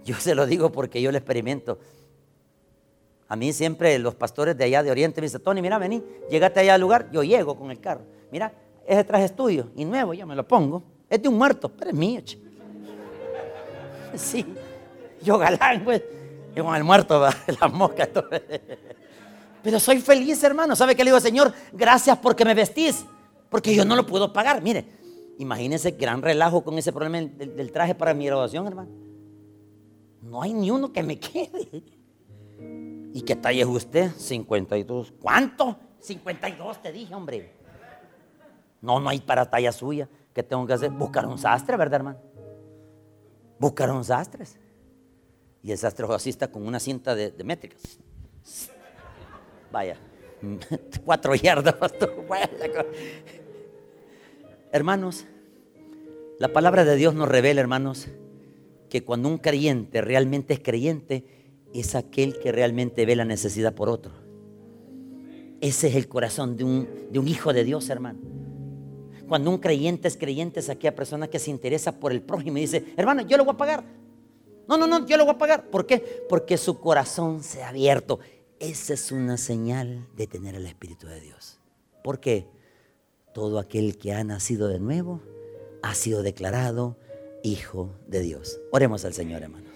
[0.04, 1.80] Yo se lo digo porque yo lo experimento.
[3.30, 6.60] A mí siempre los pastores de allá de Oriente me dicen, Tony, mira, vení, llegate
[6.60, 8.02] allá al lugar, yo llego con el carro.
[8.30, 8.52] Mira,
[8.86, 10.84] ese traje estudio y nuevo, ya me lo pongo.
[11.10, 12.22] Es de un muerto, pero es mío.
[14.14, 14.45] Sí,
[15.24, 16.04] yo galán, pues.
[16.54, 17.26] Yo con el muerto,
[17.62, 18.10] la mosca.
[19.64, 20.76] Pero soy feliz, hermano.
[20.76, 21.53] ¿Sabe qué le digo, Señor?
[21.74, 23.05] Gracias porque me vestís.
[23.49, 24.62] Porque yo no lo puedo pagar.
[24.62, 24.86] Mire,
[25.41, 28.91] Imagínense gran relajo con ese problema del, traje para mi graduación, hermano.
[30.22, 31.84] No hay ni uno que me quede.
[33.12, 34.12] ¿Y qué talla es usted?
[34.16, 35.14] 52.
[35.20, 35.80] ¿Cuánto?
[35.99, 37.55] 52 te dije, hombre.
[38.82, 40.07] No, no hay para talla suya.
[40.32, 40.91] ¿Qué tengo que hacer?
[40.91, 42.20] Buscar un sastre, ¿verdad, hermano?
[43.57, 44.59] Buscar un sastres.
[45.64, 47.82] Y el sastre así está con una cinta de, de métricas.
[49.72, 49.98] Vaya,
[51.06, 51.76] cuatro yardas.
[54.72, 55.26] Hermanos,
[56.40, 58.08] la palabra de Dios nos revela, hermanos,
[58.90, 61.26] que cuando un creyente realmente es creyente,
[61.74, 64.12] es aquel que realmente ve la necesidad por otro.
[65.62, 68.20] Ese es el corazón de un, de un hijo de Dios, hermano.
[69.28, 72.62] Cuando un creyente es creyente, es aquella persona que se interesa por el prójimo y
[72.62, 73.84] dice, hermano, yo lo voy a pagar.
[74.68, 75.70] No, no, no, yo lo voy a pagar.
[75.70, 76.26] ¿Por qué?
[76.28, 78.20] Porque su corazón se ha abierto.
[78.62, 81.59] Esa es una señal de tener el Espíritu de Dios.
[82.03, 82.47] ¿Por qué?
[83.34, 85.20] Todo aquel que ha nacido de nuevo
[85.82, 86.95] ha sido declarado
[87.41, 88.62] hijo de Dios.
[88.72, 89.72] Oremos al Señor, hermano.